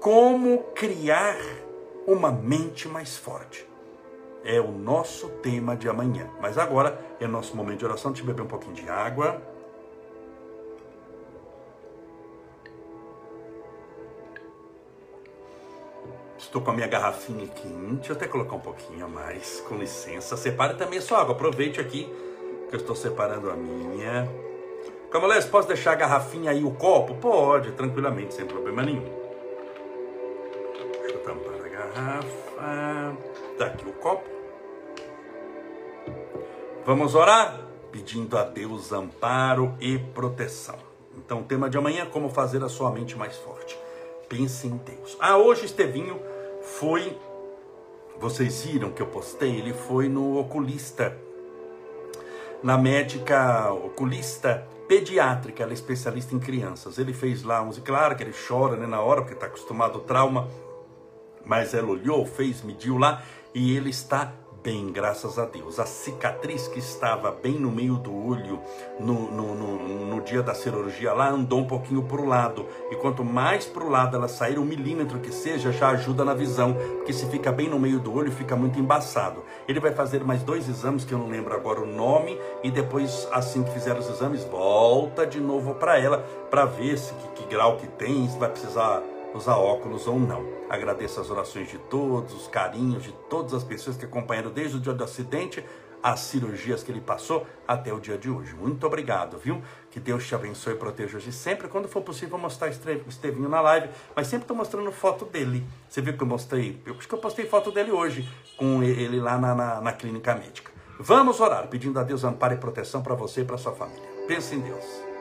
como 0.00 0.58
criar 0.74 1.36
uma 2.06 2.30
mente 2.30 2.88
mais 2.88 3.16
forte. 3.16 3.66
É 4.44 4.60
o 4.60 4.70
nosso 4.70 5.28
tema 5.42 5.74
de 5.76 5.88
amanhã. 5.88 6.30
Mas 6.40 6.56
agora 6.56 7.00
é 7.18 7.26
nosso 7.26 7.56
momento 7.56 7.80
de 7.80 7.84
oração. 7.84 8.12
Deixa 8.12 8.22
eu 8.22 8.26
beber 8.28 8.42
um 8.42 8.46
pouquinho 8.46 8.74
de 8.74 8.88
água. 8.88 9.42
Estou 16.38 16.62
com 16.62 16.70
a 16.70 16.74
minha 16.74 16.86
garrafinha 16.86 17.48
quente. 17.48 17.96
Deixa 17.96 18.12
eu 18.12 18.16
até 18.16 18.28
colocar 18.28 18.54
um 18.54 18.60
pouquinho 18.60 19.04
a 19.04 19.08
mais, 19.08 19.60
com 19.68 19.74
licença. 19.76 20.36
Separe 20.36 20.74
também 20.74 21.00
a 21.00 21.02
sua 21.02 21.20
água. 21.20 21.34
Aproveite 21.34 21.80
aqui 21.80 22.08
que 22.68 22.74
eu 22.74 22.80
estou 22.80 22.96
separando 22.96 23.50
a 23.50 23.54
minha. 23.54 24.28
Camolés, 25.10 25.44
posso 25.44 25.68
deixar 25.68 25.92
a 25.92 25.94
garrafinha 25.94 26.50
aí, 26.50 26.64
o 26.64 26.72
copo? 26.72 27.14
Pode, 27.14 27.72
tranquilamente, 27.72 28.34
sem 28.34 28.44
problema 28.44 28.82
nenhum. 28.82 29.04
Deixa 31.00 31.14
eu 31.14 31.22
tampar 31.22 31.54
a 31.54 31.68
garrafa. 31.68 33.16
Tá 33.58 33.66
aqui 33.66 33.88
o 33.88 33.92
copo. 33.92 34.28
Vamos 36.84 37.14
orar? 37.14 37.60
Pedindo 37.90 38.36
a 38.36 38.44
Deus 38.44 38.92
amparo 38.92 39.74
e 39.80 39.98
proteção. 39.98 40.76
Então, 41.16 41.40
o 41.40 41.44
tema 41.44 41.70
de 41.70 41.78
amanhã 41.78 42.02
é 42.02 42.06
como 42.06 42.28
fazer 42.28 42.62
a 42.62 42.68
sua 42.68 42.90
mente 42.90 43.16
mais 43.16 43.36
forte. 43.36 43.78
Pense 44.28 44.66
em 44.66 44.76
Deus. 44.76 45.16
Ah, 45.18 45.38
hoje 45.38 45.64
Estevinho 45.64 46.20
foi. 46.60 47.16
Vocês 48.18 48.64
viram 48.64 48.90
que 48.90 49.00
eu 49.00 49.06
postei? 49.06 49.56
Ele 49.56 49.72
foi 49.72 50.08
no 50.08 50.38
oculista, 50.38 51.16
na 52.62 52.76
médica 52.78 53.72
oculista 53.72 54.66
pediátrica, 54.88 55.62
ela 55.62 55.72
é 55.72 55.74
especialista 55.74 56.34
em 56.34 56.38
crianças. 56.38 56.98
Ele 56.98 57.12
fez 57.12 57.42
lá 57.42 57.62
um. 57.62 57.70
Claro 57.72 58.16
que 58.16 58.22
ele 58.22 58.34
chora 58.46 58.76
né, 58.76 58.86
na 58.86 59.00
hora, 59.00 59.20
porque 59.22 59.34
está 59.34 59.46
acostumado 59.46 59.94
ao 59.94 60.00
trauma. 60.00 60.48
Mas 61.44 61.74
ela 61.74 61.88
olhou, 61.88 62.26
fez, 62.26 62.62
mediu 62.62 62.98
lá 62.98 63.22
e 63.54 63.76
ele 63.76 63.90
está 63.90 64.32
bem, 64.66 64.90
graças 64.90 65.38
a 65.38 65.44
Deus. 65.44 65.78
A 65.78 65.86
cicatriz 65.86 66.66
que 66.66 66.80
estava 66.80 67.30
bem 67.30 67.52
no 67.52 67.70
meio 67.70 67.94
do 67.94 68.12
olho 68.12 68.58
no, 68.98 69.30
no, 69.30 69.54
no, 69.54 70.06
no 70.06 70.20
dia 70.22 70.42
da 70.42 70.54
cirurgia 70.54 71.12
lá 71.12 71.30
andou 71.30 71.60
um 71.60 71.66
pouquinho 71.68 72.02
para 72.02 72.20
o 72.20 72.26
lado. 72.26 72.66
E 72.90 72.96
quanto 72.96 73.24
mais 73.24 73.64
para 73.64 73.84
o 73.84 73.88
lado 73.88 74.16
ela 74.16 74.26
sair, 74.26 74.58
um 74.58 74.64
milímetro 74.64 75.20
que 75.20 75.30
seja, 75.30 75.70
já 75.70 75.90
ajuda 75.90 76.24
na 76.24 76.34
visão. 76.34 76.74
Porque 76.96 77.12
se 77.12 77.26
fica 77.26 77.52
bem 77.52 77.68
no 77.68 77.78
meio 77.78 78.00
do 78.00 78.12
olho, 78.12 78.32
fica 78.32 78.56
muito 78.56 78.76
embaçado. 78.76 79.44
Ele 79.68 79.78
vai 79.78 79.92
fazer 79.92 80.24
mais 80.24 80.42
dois 80.42 80.68
exames, 80.68 81.04
que 81.04 81.12
eu 81.12 81.18
não 81.18 81.28
lembro 81.28 81.54
agora 81.54 81.80
o 81.80 81.86
nome, 81.86 82.36
e 82.64 82.68
depois, 82.68 83.28
assim 83.30 83.62
que 83.62 83.70
fizer 83.70 83.96
os 83.96 84.10
exames, 84.10 84.42
volta 84.42 85.24
de 85.24 85.38
novo 85.38 85.76
para 85.76 85.96
ela, 85.96 86.26
para 86.50 86.64
ver 86.64 86.98
se 86.98 87.14
que, 87.14 87.42
que 87.42 87.54
grau 87.54 87.76
que 87.76 87.86
tem, 87.86 88.28
se 88.28 88.36
vai 88.36 88.50
precisar 88.50 89.00
usar 89.36 89.56
óculos 89.56 90.06
ou 90.06 90.18
não. 90.18 90.44
Agradeço 90.68 91.20
as 91.20 91.30
orações 91.30 91.68
de 91.68 91.78
todos, 91.78 92.34
os 92.34 92.48
carinhos 92.48 93.02
de 93.02 93.12
todas 93.30 93.54
as 93.54 93.62
pessoas 93.62 93.96
que 93.96 94.04
acompanharam 94.04 94.50
desde 94.50 94.76
o 94.76 94.80
dia 94.80 94.92
do 94.92 95.04
acidente, 95.04 95.64
as 96.02 96.20
cirurgias 96.20 96.82
que 96.82 96.92
ele 96.92 97.00
passou 97.00 97.46
até 97.66 97.92
o 97.92 97.98
dia 97.98 98.16
de 98.16 98.30
hoje. 98.30 98.54
Muito 98.54 98.86
obrigado, 98.86 99.38
viu? 99.38 99.62
Que 99.90 99.98
Deus 99.98 100.26
te 100.26 100.34
abençoe 100.34 100.74
e 100.74 100.76
proteja 100.76 101.16
hoje 101.16 101.32
sempre. 101.32 101.68
Quando 101.68 101.88
for 101.88 102.02
possível, 102.02 102.38
mostrar 102.38 102.68
Estevinho 102.68 103.48
na 103.48 103.60
live, 103.60 103.88
mas 104.14 104.26
sempre 104.26 104.44
estou 104.44 104.56
mostrando 104.56 104.90
foto 104.92 105.24
dele. 105.24 105.66
Você 105.88 106.00
viu 106.00 106.16
que 106.16 106.22
eu 106.22 106.26
mostrei? 106.26 106.80
Eu 106.86 106.94
acho 106.94 107.08
que 107.08 107.14
eu 107.14 107.18
postei 107.18 107.46
foto 107.46 107.72
dele 107.72 107.90
hoje, 107.90 108.28
com 108.56 108.82
ele 108.82 109.20
lá 109.20 109.38
na, 109.38 109.54
na, 109.54 109.80
na 109.80 109.92
clínica 109.92 110.34
médica. 110.34 110.70
Vamos 110.98 111.40
orar, 111.40 111.66
pedindo 111.68 111.98
a 111.98 112.02
Deus 112.02 112.24
amparo 112.24 112.54
e 112.54 112.56
proteção 112.56 113.02
para 113.02 113.14
você 113.14 113.42
e 113.42 113.44
para 113.44 113.58
sua 113.58 113.72
família. 113.72 114.02
Pense 114.26 114.54
em 114.54 114.60
Deus. 114.60 115.15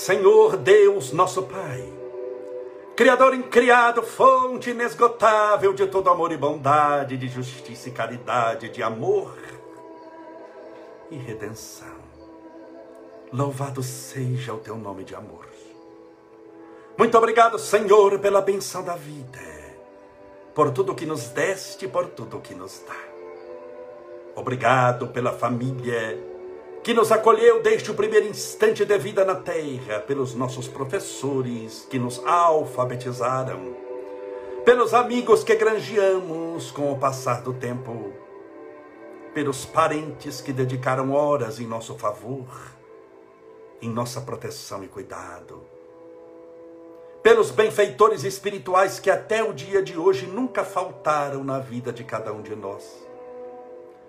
Senhor 0.00 0.56
Deus, 0.56 1.12
nosso 1.12 1.42
Pai, 1.42 1.86
Criador 2.96 3.34
incriado, 3.34 4.02
fonte 4.02 4.70
inesgotável 4.70 5.74
de 5.74 5.86
todo 5.86 6.08
amor 6.08 6.32
e 6.32 6.38
bondade, 6.38 7.18
de 7.18 7.28
justiça 7.28 7.90
e 7.90 7.92
caridade, 7.92 8.70
de 8.70 8.82
amor 8.82 9.36
e 11.10 11.16
redenção. 11.16 12.00
Louvado 13.30 13.82
seja 13.82 14.54
o 14.54 14.58
teu 14.58 14.74
nome 14.74 15.04
de 15.04 15.14
amor. 15.14 15.46
Muito 16.96 17.18
obrigado, 17.18 17.58
Senhor, 17.58 18.18
pela 18.20 18.40
benção 18.40 18.82
da 18.82 18.96
vida, 18.96 19.38
por 20.54 20.70
tudo 20.70 20.94
que 20.94 21.04
nos 21.04 21.28
deste, 21.28 21.86
por 21.86 22.06
tudo 22.06 22.40
que 22.40 22.54
nos 22.54 22.82
dá. 22.88 22.96
Obrigado 24.34 25.08
pela 25.08 25.34
família 25.34 26.29
que 26.82 26.94
nos 26.94 27.12
acolheu 27.12 27.62
desde 27.62 27.90
o 27.90 27.94
primeiro 27.94 28.26
instante 28.26 28.84
de 28.84 28.98
vida 28.98 29.24
na 29.24 29.34
terra, 29.34 30.00
pelos 30.00 30.34
nossos 30.34 30.66
professores 30.66 31.86
que 31.90 31.98
nos 31.98 32.24
alfabetizaram, 32.24 33.76
pelos 34.64 34.94
amigos 34.94 35.44
que 35.44 35.54
granjeamos 35.54 36.70
com 36.70 36.90
o 36.90 36.98
passar 36.98 37.42
do 37.42 37.52
tempo, 37.52 38.12
pelos 39.34 39.66
parentes 39.66 40.40
que 40.40 40.52
dedicaram 40.52 41.12
horas 41.12 41.60
em 41.60 41.66
nosso 41.66 41.96
favor, 41.96 42.46
em 43.82 43.90
nossa 43.90 44.22
proteção 44.22 44.82
e 44.82 44.88
cuidado, 44.88 45.62
pelos 47.22 47.50
benfeitores 47.50 48.24
espirituais 48.24 48.98
que 48.98 49.10
até 49.10 49.44
o 49.44 49.52
dia 49.52 49.82
de 49.82 49.98
hoje 49.98 50.24
nunca 50.24 50.64
faltaram 50.64 51.44
na 51.44 51.58
vida 51.58 51.92
de 51.92 52.04
cada 52.04 52.32
um 52.32 52.40
de 52.40 52.56
nós, 52.56 53.06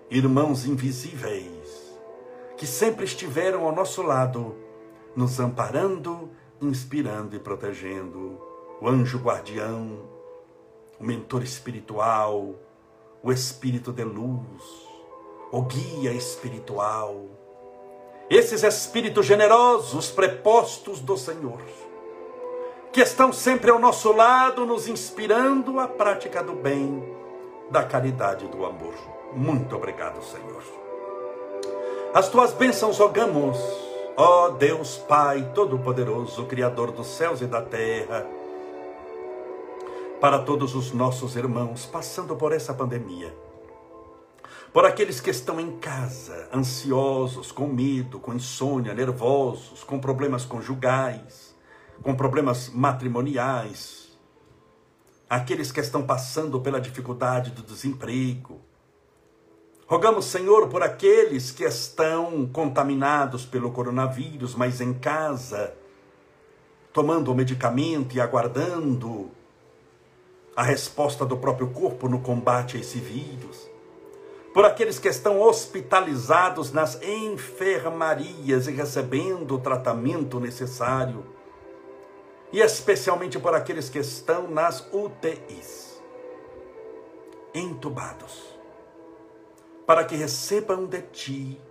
irmãos 0.09 0.65
invisíveis 0.65 1.80
que 2.61 2.67
sempre 2.67 3.05
estiveram 3.05 3.65
ao 3.65 3.73
nosso 3.73 4.03
lado, 4.03 4.55
nos 5.15 5.39
amparando, 5.39 6.29
inspirando 6.61 7.35
e 7.35 7.39
protegendo. 7.39 8.39
O 8.79 8.87
anjo 8.87 9.17
guardião, 9.17 10.07
o 10.99 11.03
mentor 11.03 11.41
espiritual, 11.41 12.53
o 13.23 13.31
espírito 13.31 13.91
de 13.91 14.03
luz, 14.03 14.61
o 15.51 15.63
guia 15.63 16.13
espiritual. 16.13 17.25
Esses 18.29 18.61
espíritos 18.61 19.25
generosos, 19.25 20.11
prepostos 20.11 20.99
do 20.99 21.17
Senhor, 21.17 21.63
que 22.93 23.01
estão 23.01 23.33
sempre 23.33 23.71
ao 23.71 23.79
nosso 23.79 24.11
lado, 24.11 24.67
nos 24.67 24.87
inspirando 24.87 25.79
a 25.79 25.87
prática 25.87 26.43
do 26.43 26.53
bem, 26.53 27.03
da 27.71 27.83
caridade 27.83 28.45
e 28.45 28.49
do 28.49 28.63
amor. 28.63 28.93
Muito 29.33 29.75
obrigado, 29.75 30.23
Senhor. 30.23 30.80
As 32.13 32.27
tuas 32.27 32.51
bênçãos 32.51 32.97
rogamos, 32.97 33.57
ó 34.17 34.49
Deus 34.49 34.97
Pai 34.97 35.49
Todo-Poderoso, 35.55 36.45
Criador 36.45 36.91
dos 36.91 37.07
céus 37.07 37.39
e 37.39 37.45
da 37.45 37.61
terra, 37.61 38.27
para 40.19 40.39
todos 40.39 40.75
os 40.75 40.91
nossos 40.91 41.37
irmãos 41.37 41.85
passando 41.85 42.35
por 42.35 42.51
essa 42.51 42.73
pandemia, 42.73 43.33
por 44.73 44.85
aqueles 44.85 45.21
que 45.21 45.29
estão 45.29 45.57
em 45.57 45.79
casa, 45.79 46.49
ansiosos, 46.53 47.49
com 47.49 47.65
medo, 47.65 48.19
com 48.19 48.33
insônia, 48.33 48.93
nervosos, 48.93 49.81
com 49.81 49.97
problemas 49.97 50.43
conjugais, 50.43 51.55
com 52.03 52.13
problemas 52.13 52.67
matrimoniais, 52.67 54.19
aqueles 55.29 55.71
que 55.71 55.79
estão 55.79 56.05
passando 56.05 56.59
pela 56.59 56.81
dificuldade 56.81 57.51
do 57.51 57.61
desemprego, 57.61 58.59
Rogamos, 59.91 60.23
Senhor, 60.23 60.69
por 60.69 60.81
aqueles 60.81 61.51
que 61.51 61.65
estão 61.65 62.47
contaminados 62.47 63.45
pelo 63.45 63.71
coronavírus, 63.71 64.55
mas 64.55 64.79
em 64.79 64.93
casa, 64.93 65.73
tomando 66.93 67.29
o 67.29 67.35
medicamento 67.35 68.15
e 68.15 68.21
aguardando 68.21 69.29
a 70.55 70.63
resposta 70.63 71.25
do 71.25 71.35
próprio 71.35 71.71
corpo 71.71 72.07
no 72.07 72.21
combate 72.21 72.77
a 72.77 72.79
esse 72.79 72.99
vírus. 72.99 73.69
Por 74.53 74.63
aqueles 74.63 74.97
que 74.97 75.09
estão 75.09 75.41
hospitalizados 75.41 76.71
nas 76.71 76.97
enfermarias 77.01 78.67
e 78.67 78.71
recebendo 78.71 79.55
o 79.55 79.59
tratamento 79.59 80.39
necessário. 80.39 81.25
E 82.53 82.61
especialmente 82.61 83.37
por 83.37 83.53
aqueles 83.53 83.89
que 83.89 83.99
estão 83.99 84.49
nas 84.49 84.87
UTIs, 84.93 86.01
entubados 87.53 88.50
para 89.85 90.05
que 90.05 90.15
recebam 90.15 90.85
de 90.85 91.01
ti 91.01 91.61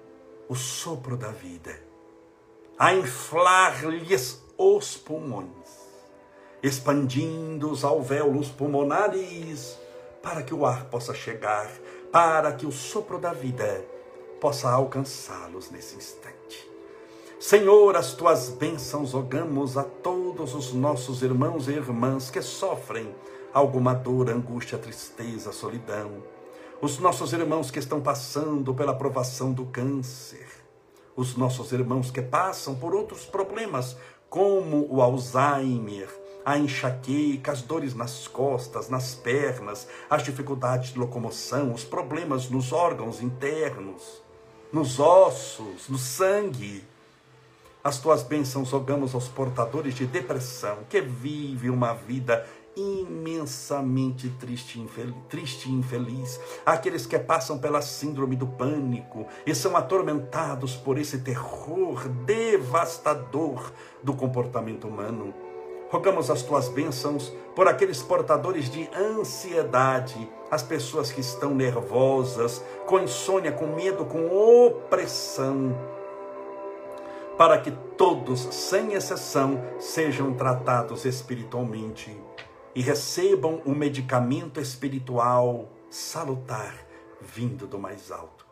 o 0.48 0.54
sopro 0.54 1.16
da 1.16 1.28
vida, 1.28 1.80
a 2.78 2.94
inflar-lhes 2.94 4.42
os 4.58 4.96
pulmões, 4.96 5.48
expandindo 6.62 7.70
os 7.70 7.84
alvéolos 7.84 8.48
pulmonares, 8.48 9.78
para 10.22 10.42
que 10.42 10.52
o 10.52 10.66
ar 10.66 10.86
possa 10.86 11.14
chegar, 11.14 11.70
para 12.10 12.52
que 12.52 12.66
o 12.66 12.72
sopro 12.72 13.18
da 13.18 13.32
vida 13.32 13.84
possa 14.40 14.68
alcançá-los 14.70 15.70
nesse 15.70 15.96
instante. 15.96 16.68
Senhor, 17.38 17.96
as 17.96 18.12
tuas 18.12 18.50
bênçãos 18.50 19.12
rogamos 19.12 19.78
a 19.78 19.84
todos 19.84 20.54
os 20.54 20.74
nossos 20.74 21.22
irmãos 21.22 21.68
e 21.68 21.72
irmãs 21.72 22.30
que 22.30 22.42
sofrem 22.42 23.14
alguma 23.54 23.94
dor, 23.94 24.28
angústia, 24.28 24.76
tristeza, 24.76 25.52
solidão 25.52 26.22
os 26.82 26.98
nossos 26.98 27.34
irmãos 27.34 27.70
que 27.70 27.78
estão 27.78 28.00
passando 28.00 28.72
pela 28.74 28.94
provação 28.94 29.52
do 29.52 29.66
câncer, 29.66 30.46
os 31.14 31.36
nossos 31.36 31.72
irmãos 31.72 32.10
que 32.10 32.22
passam 32.22 32.74
por 32.74 32.94
outros 32.94 33.26
problemas, 33.26 33.98
como 34.30 34.86
o 34.88 35.02
Alzheimer, 35.02 36.08
a 36.42 36.56
enxaqueca, 36.56 37.52
as 37.52 37.60
dores 37.60 37.94
nas 37.94 38.26
costas, 38.26 38.88
nas 38.88 39.14
pernas, 39.14 39.86
as 40.08 40.22
dificuldades 40.22 40.94
de 40.94 40.98
locomoção, 40.98 41.74
os 41.74 41.84
problemas 41.84 42.48
nos 42.48 42.72
órgãos 42.72 43.20
internos, 43.20 44.22
nos 44.72 44.98
ossos, 44.98 45.86
no 45.86 45.98
sangue. 45.98 46.82
As 47.84 47.98
tuas 47.98 48.22
bênçãos 48.22 48.70
rogamos 48.70 49.14
aos 49.14 49.28
portadores 49.28 49.94
de 49.94 50.06
depressão 50.06 50.78
que 50.88 51.00
vivem 51.02 51.70
uma 51.70 51.92
vida 51.92 52.46
imensamente 52.76 54.28
triste 54.38 54.78
e 54.78 54.82
infeliz, 54.82 55.14
triste 55.28 55.68
e 55.68 55.72
infeliz, 55.72 56.40
aqueles 56.64 57.06
que 57.06 57.18
passam 57.18 57.58
pela 57.58 57.82
síndrome 57.82 58.36
do 58.36 58.46
pânico 58.46 59.26
e 59.46 59.54
são 59.54 59.76
atormentados 59.76 60.76
por 60.76 60.98
esse 60.98 61.18
terror 61.18 62.08
devastador 62.24 63.72
do 64.02 64.14
comportamento 64.14 64.86
humano. 64.86 65.34
Rogamos 65.90 66.30
as 66.30 66.42
tuas 66.42 66.68
bênçãos 66.68 67.32
por 67.54 67.66
aqueles 67.66 68.00
portadores 68.00 68.70
de 68.70 68.88
ansiedade, 68.94 70.30
as 70.48 70.62
pessoas 70.62 71.10
que 71.10 71.20
estão 71.20 71.52
nervosas, 71.52 72.64
com 72.86 73.00
insônia, 73.00 73.50
com 73.50 73.66
medo, 73.66 74.04
com 74.04 74.28
opressão, 74.66 75.76
para 77.36 77.58
que 77.58 77.72
todos, 77.96 78.40
sem 78.54 78.92
exceção, 78.92 79.60
sejam 79.80 80.32
tratados 80.34 81.04
espiritualmente 81.04 82.16
e 82.74 82.80
recebam 82.80 83.62
um 83.66 83.74
medicamento 83.74 84.60
espiritual 84.60 85.70
salutar 85.90 86.74
vindo 87.20 87.66
do 87.66 87.78
mais 87.78 88.10
alto. 88.10 88.46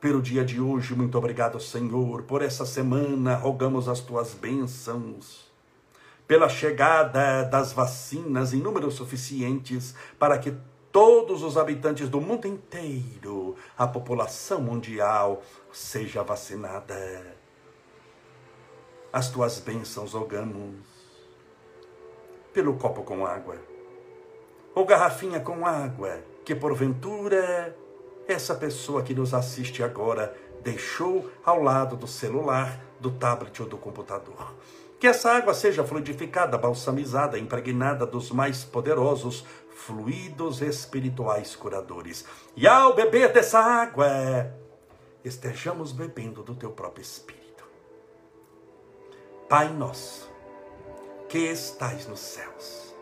Pelo 0.00 0.20
dia 0.20 0.44
de 0.44 0.60
hoje, 0.60 0.94
muito 0.94 1.16
obrigado, 1.16 1.60
Senhor, 1.60 2.22
por 2.22 2.42
essa 2.42 2.66
semana, 2.66 3.36
rogamos 3.36 3.88
as 3.88 4.00
tuas 4.00 4.34
bênçãos 4.34 5.52
pela 6.26 6.48
chegada 6.48 7.44
das 7.44 7.72
vacinas 7.72 8.54
em 8.54 8.56
números 8.56 8.94
suficientes 8.94 9.94
para 10.18 10.38
que 10.38 10.56
todos 10.90 11.42
os 11.42 11.56
habitantes 11.56 12.08
do 12.08 12.20
mundo 12.20 12.46
inteiro, 12.46 13.56
a 13.76 13.86
população 13.86 14.60
mundial, 14.60 15.42
seja 15.72 16.22
vacinada. 16.22 17.36
As 19.12 19.28
tuas 19.30 19.58
bênçãos 19.58 20.14
rogamos 20.14 20.91
pelo 22.52 22.74
copo 22.74 23.02
com 23.02 23.26
água, 23.26 23.56
ou 24.74 24.84
garrafinha 24.84 25.40
com 25.40 25.66
água, 25.66 26.20
que 26.44 26.54
porventura 26.54 27.76
essa 28.26 28.54
pessoa 28.54 29.02
que 29.02 29.14
nos 29.14 29.34
assiste 29.34 29.82
agora 29.82 30.34
deixou 30.62 31.30
ao 31.44 31.62
lado 31.62 31.96
do 31.96 32.06
celular, 32.06 32.80
do 33.00 33.10
tablet 33.10 33.60
ou 33.60 33.68
do 33.68 33.76
computador. 33.76 34.54
Que 34.98 35.08
essa 35.08 35.32
água 35.32 35.52
seja 35.52 35.82
fluidificada, 35.82 36.56
balsamizada, 36.56 37.38
impregnada 37.38 38.06
dos 38.06 38.30
mais 38.30 38.62
poderosos 38.62 39.44
fluidos 39.74 40.62
espirituais 40.62 41.56
curadores. 41.56 42.24
E 42.54 42.68
ao 42.68 42.94
beber 42.94 43.32
dessa 43.32 43.58
água, 43.58 44.06
estejamos 45.24 45.90
bebendo 45.90 46.42
do 46.42 46.54
teu 46.54 46.70
próprio 46.70 47.02
espírito. 47.02 47.64
Pai 49.48 49.68
nosso, 49.68 50.31
que 51.32 51.38
estais 51.38 52.06
nos 52.06 52.20
céus, 52.20 52.94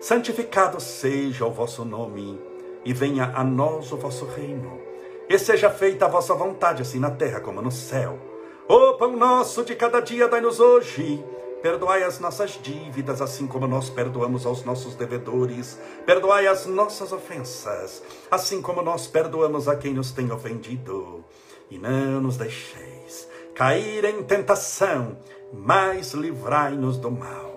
santificado 0.00 0.80
seja 0.80 1.44
o 1.44 1.50
vosso 1.50 1.84
nome, 1.84 2.40
e 2.84 2.92
venha 2.92 3.32
a 3.34 3.42
nós 3.42 3.90
o 3.90 3.96
vosso 3.96 4.24
reino, 4.24 4.80
e 5.28 5.36
seja 5.36 5.68
feita 5.68 6.04
a 6.04 6.08
vossa 6.08 6.32
vontade, 6.32 6.82
assim 6.82 7.00
na 7.00 7.10
terra 7.10 7.40
como 7.40 7.60
no 7.60 7.72
céu. 7.72 8.20
O 8.68 8.92
pão 8.92 9.16
nosso 9.16 9.64
de 9.64 9.74
cada 9.74 9.98
dia 9.98 10.28
dai-nos 10.28 10.60
hoje 10.60 11.24
Perdoai 11.60 12.02
as 12.02 12.18
nossas 12.18 12.58
dívidas, 12.60 13.22
assim 13.22 13.46
como 13.46 13.68
nós 13.68 13.88
perdoamos 13.88 14.44
aos 14.44 14.64
nossos 14.64 14.96
devedores. 14.96 15.78
Perdoai 16.04 16.48
as 16.48 16.66
nossas 16.66 17.12
ofensas, 17.12 18.02
assim 18.28 18.60
como 18.60 18.82
nós 18.82 19.06
perdoamos 19.06 19.68
a 19.68 19.76
quem 19.76 19.94
nos 19.94 20.10
tem 20.10 20.32
ofendido. 20.32 21.24
E 21.70 21.78
não 21.78 22.20
nos 22.20 22.36
deixeis 22.36 23.28
cair 23.54 24.04
em 24.04 24.24
tentação, 24.24 25.16
mas 25.52 26.14
livrai-nos 26.14 26.98
do 26.98 27.12
mal. 27.12 27.51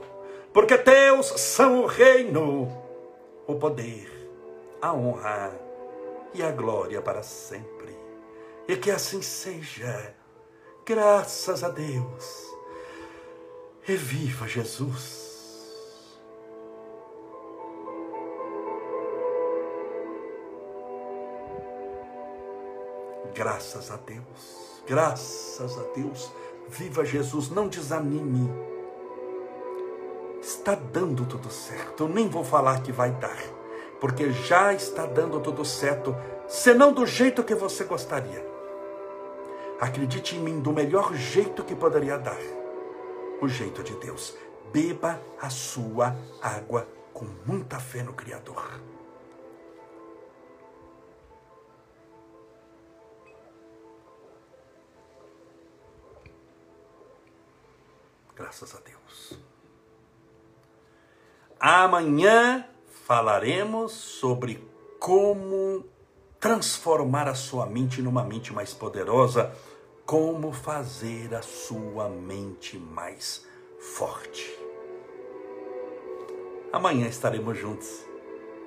Porque 0.56 0.78
teus 0.78 1.28
são 1.42 1.84
o 1.84 1.86
reino, 1.86 2.72
o 3.46 3.56
poder, 3.56 4.10
a 4.82 4.94
honra 4.94 5.52
e 6.34 6.42
a 6.42 6.50
glória 6.50 7.02
para 7.02 7.22
sempre. 7.22 7.94
E 8.66 8.78
que 8.78 8.90
assim 8.90 9.22
seja. 9.22 10.16
Graças 10.86 11.62
a 11.62 11.68
Deus. 11.68 12.56
Reviva 13.82 14.48
Jesus. 14.48 15.26
Graças 23.34 23.92
a 23.92 23.98
Deus, 23.98 24.82
graças 24.88 25.78
a 25.78 25.84
Deus. 25.94 26.32
Viva 26.70 27.04
Jesus, 27.04 27.50
não 27.50 27.68
desanime. 27.68 28.75
Está 30.46 30.76
dando 30.76 31.26
tudo 31.26 31.50
certo. 31.50 32.04
Eu 32.04 32.08
nem 32.08 32.30
vou 32.30 32.44
falar 32.44 32.84
que 32.84 32.92
vai 32.92 33.10
dar, 33.10 33.36
porque 34.00 34.32
já 34.32 34.72
está 34.76 35.04
dando 35.08 35.40
tudo 35.40 35.66
certo, 35.66 36.16
senão 36.48 36.94
do 36.94 37.04
jeito 37.04 37.44
que 37.44 37.56
você 37.56 37.84
gostaria. 37.84 38.46
Acredite 39.82 40.36
em 40.36 40.40
mim, 40.40 40.60
do 40.60 40.72
melhor 40.72 41.16
jeito 41.16 41.64
que 41.64 41.76
poderia 41.76 42.20
dar 42.20 42.38
o 43.42 43.48
jeito 43.48 43.82
de 43.82 43.96
Deus. 43.96 44.38
Beba 44.72 45.20
a 45.42 45.50
sua 45.50 46.16
água 46.40 46.88
com 47.12 47.26
muita 47.44 47.80
fé 47.80 48.04
no 48.04 48.14
Criador. 48.14 48.80
Graças 58.36 58.76
a 58.76 58.80
Deus. 58.82 59.45
Amanhã 61.68 62.64
falaremos 63.08 63.92
sobre 63.92 64.64
como 65.00 65.84
transformar 66.40 67.28
a 67.28 67.34
sua 67.34 67.66
mente 67.66 68.04
numa 68.04 68.24
mente 68.24 68.54
mais 68.54 68.72
poderosa 68.72 69.52
como 70.06 70.52
fazer 70.52 71.34
a 71.34 71.42
sua 71.42 72.08
mente 72.08 72.78
mais 72.78 73.48
forte. 73.80 74.56
Amanhã 76.72 77.08
estaremos 77.08 77.58
juntos. 77.58 78.06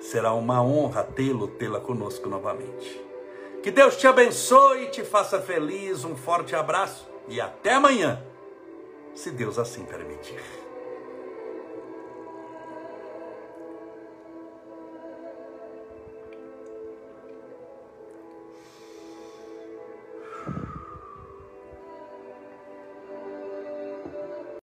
Será 0.01 0.33
uma 0.33 0.61
honra 0.61 1.01
tê-lo, 1.01 1.47
tê-la 1.47 1.79
conosco 1.79 2.27
novamente. 2.27 3.01
Que 3.63 3.71
Deus 3.71 3.95
te 3.95 4.07
abençoe 4.07 4.83
e 4.83 4.89
te 4.89 5.05
faça 5.05 5.39
feliz. 5.39 6.03
Um 6.03 6.17
forte 6.17 6.53
abraço 6.53 7.07
e 7.29 7.39
até 7.39 7.75
amanhã, 7.75 8.21
se 9.15 9.31
Deus 9.31 9.57
assim 9.57 9.85
permitir. 9.85 10.68